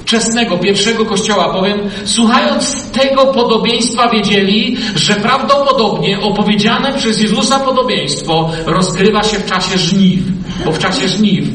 wczesnego, 0.08 0.58
pierwszego 0.58 1.06
kościoła, 1.06 1.54
powiem, 1.54 1.80
słuchając 2.06 2.92
tego 2.92 3.26
podobieństwa 3.26 4.10
wiedzieli, 4.10 4.78
że 4.96 5.14
prawdopodobnie 5.14 6.20
opowiedziane 6.20 6.94
przez 6.94 7.22
Jezusa 7.22 7.60
podobieństwo 7.60 8.52
rozgrywa 8.66 9.24
się 9.24 9.38
w 9.38 9.46
czasie 9.46 9.78
żniw, 9.78 10.20
bo 10.66 10.72
w 10.72 10.80
czasie 10.80 11.08
żniw 11.08 11.46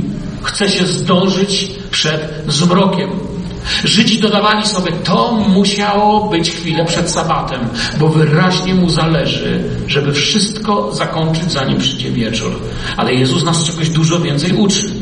chce 0.43 0.69
się 0.69 0.87
zdążyć 0.87 1.71
przed 1.91 2.45
zmrokiem. 2.49 3.11
Żydzi 3.85 4.21
dodawali 4.21 4.67
sobie, 4.67 4.93
to 4.93 5.33
musiało 5.33 6.29
być 6.31 6.51
chwilę 6.51 6.85
przed 6.85 7.11
sabatem, 7.11 7.61
bo 8.01 8.09
wyraźnie 8.09 8.75
mu 8.75 8.89
zależy, 8.89 9.65
żeby 9.87 10.13
wszystko 10.13 10.95
zakończyć, 10.95 11.53
zanim 11.53 11.79
przyjdzie 11.79 12.11
wieczór. 12.11 12.53
Ale 12.97 13.15
Jezus 13.15 13.45
nas 13.45 13.65
czegoś 13.65 13.89
dużo 13.89 14.21
więcej 14.21 14.53
uczy. 14.53 14.93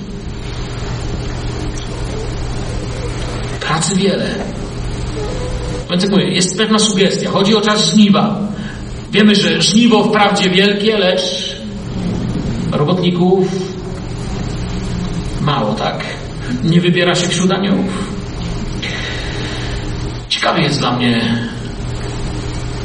Pracy 3.61 3.95
wiele. 3.95 4.35
Więc 5.91 6.03
jak 6.03 6.13
mówię, 6.13 6.29
jest 6.29 6.59
pewna 6.59 6.79
sugestia. 6.79 7.31
Chodzi 7.31 7.55
o 7.55 7.61
czas 7.61 7.91
żniwa. 7.93 8.41
Wiemy, 9.13 9.35
że 9.35 9.63
żniwo 9.63 10.05
wprawdzie 10.05 10.51
wielkie, 10.51 10.99
lecz 10.99 11.57
robotników 12.73 13.47
mało, 15.51 15.75
tak? 15.75 16.05
Nie 16.65 16.81
wybiera 16.81 17.15
się 17.15 17.29
wśród 17.29 17.51
aniołów. 17.53 18.11
Ciekawy 20.29 20.61
jest 20.61 20.79
dla 20.79 20.97
mnie 20.97 21.39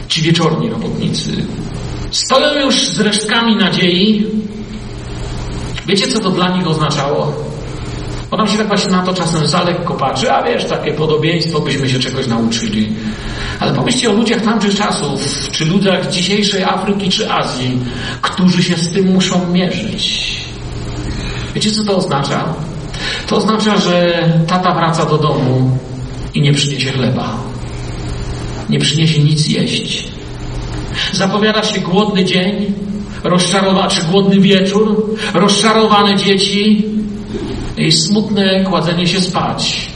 ci 0.08 0.22
wieczorni 0.22 0.70
robotnicy. 0.70 1.32
Stoją 2.12 2.66
już 2.66 2.88
z 2.88 3.00
resztkami 3.00 3.56
nadziei. 3.56 4.26
Wiecie, 5.88 6.08
co 6.08 6.20
to 6.20 6.30
dla 6.32 6.58
nich 6.58 6.68
oznaczało? 6.68 7.34
Bo 8.32 8.38
nam 8.38 8.48
się 8.48 8.58
tak 8.58 8.68
właśnie 8.68 8.92
na 8.92 9.04
to 9.04 9.14
czasem 9.14 9.48
za 9.48 9.64
lekko 9.64 9.94
patrzy, 9.94 10.32
a 10.32 10.44
wiesz, 10.44 10.66
takie 10.66 10.94
podobieństwo, 10.94 11.60
byśmy 11.60 11.90
się 11.90 12.00
czegoś 12.00 12.28
nauczyli. 12.28 12.94
Ale 13.60 13.74
pomyślcie 13.74 14.10
o 14.10 14.14
ludziach 14.14 14.42
tamtych 14.42 14.76
czasów, 14.76 15.50
czy 15.52 15.66
ludziach 15.66 16.10
dzisiejszej 16.10 16.64
Afryki 16.64 17.10
czy 17.10 17.32
Azji, 17.32 17.80
którzy 18.22 18.64
się 18.64 18.78
z 18.78 18.90
tym 18.92 19.14
muszą 19.14 19.52
mierzyć. 19.52 20.45
Wiecie, 21.66 21.78
co 21.78 21.84
to 21.84 21.98
oznacza? 21.98 22.54
To 23.28 23.38
oznacza, 23.38 23.78
że 23.78 24.24
tata 24.48 24.74
wraca 24.74 25.06
do 25.06 25.18
domu 25.18 25.78
i 26.34 26.42
nie 26.42 26.54
przyniesie 26.54 26.92
chleba. 26.92 27.38
Nie 28.70 28.80
przyniesie 28.80 29.24
nic 29.24 29.48
jeść. 29.48 30.08
Zapowiada 31.12 31.64
się 31.64 31.82
głodny 31.82 32.26
dzień, 32.26 32.74
rozczarowa, 33.24 33.88
czy 33.88 34.04
głodny 34.04 34.40
wieczór, 34.40 35.16
rozczarowane 35.34 36.16
dzieci 36.16 36.86
i 37.78 37.92
smutne 37.92 38.64
kładzenie 38.64 39.08
się 39.08 39.22
spać. 39.22 39.90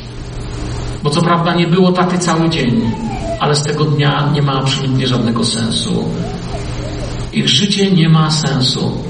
Bo 1.04 1.10
co 1.10 1.22
prawda 1.22 1.56
nie 1.56 1.68
było 1.68 1.92
taty 1.92 2.18
cały 2.18 2.50
dzień, 2.50 2.92
ale 3.40 3.56
z 3.56 3.64
tego 3.64 3.86
dnia 3.86 4.32
nie 4.34 4.42
ma 4.42 4.54
absolutnie 4.54 5.08
żadnego 5.08 5.46
sensu. 5.46 6.06
Ich 7.34 7.50
życie 7.50 7.92
nie 7.92 8.10
ma 8.10 8.32
sensu. 8.32 9.09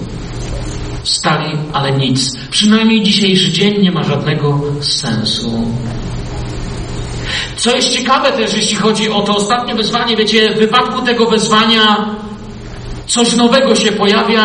Stali, 1.03 1.57
ale 1.73 1.91
nic. 1.91 2.35
Przynajmniej 2.51 3.03
dzisiejszy 3.03 3.51
dzień 3.51 3.81
nie 3.81 3.91
ma 3.91 4.03
żadnego 4.03 4.61
sensu. 4.81 5.67
Co 7.55 7.75
jest 7.75 7.89
ciekawe 7.97 8.31
też, 8.31 8.53
jeśli 8.53 8.75
chodzi 8.75 9.09
o 9.09 9.21
to 9.21 9.35
ostatnie 9.35 9.75
wezwanie, 9.75 10.15
wiecie, 10.15 10.53
w 10.55 10.59
wypadku 10.59 11.01
tego 11.01 11.25
wezwania 11.25 12.15
coś 13.07 13.35
nowego 13.35 13.75
się 13.75 13.91
pojawia, 13.91 14.43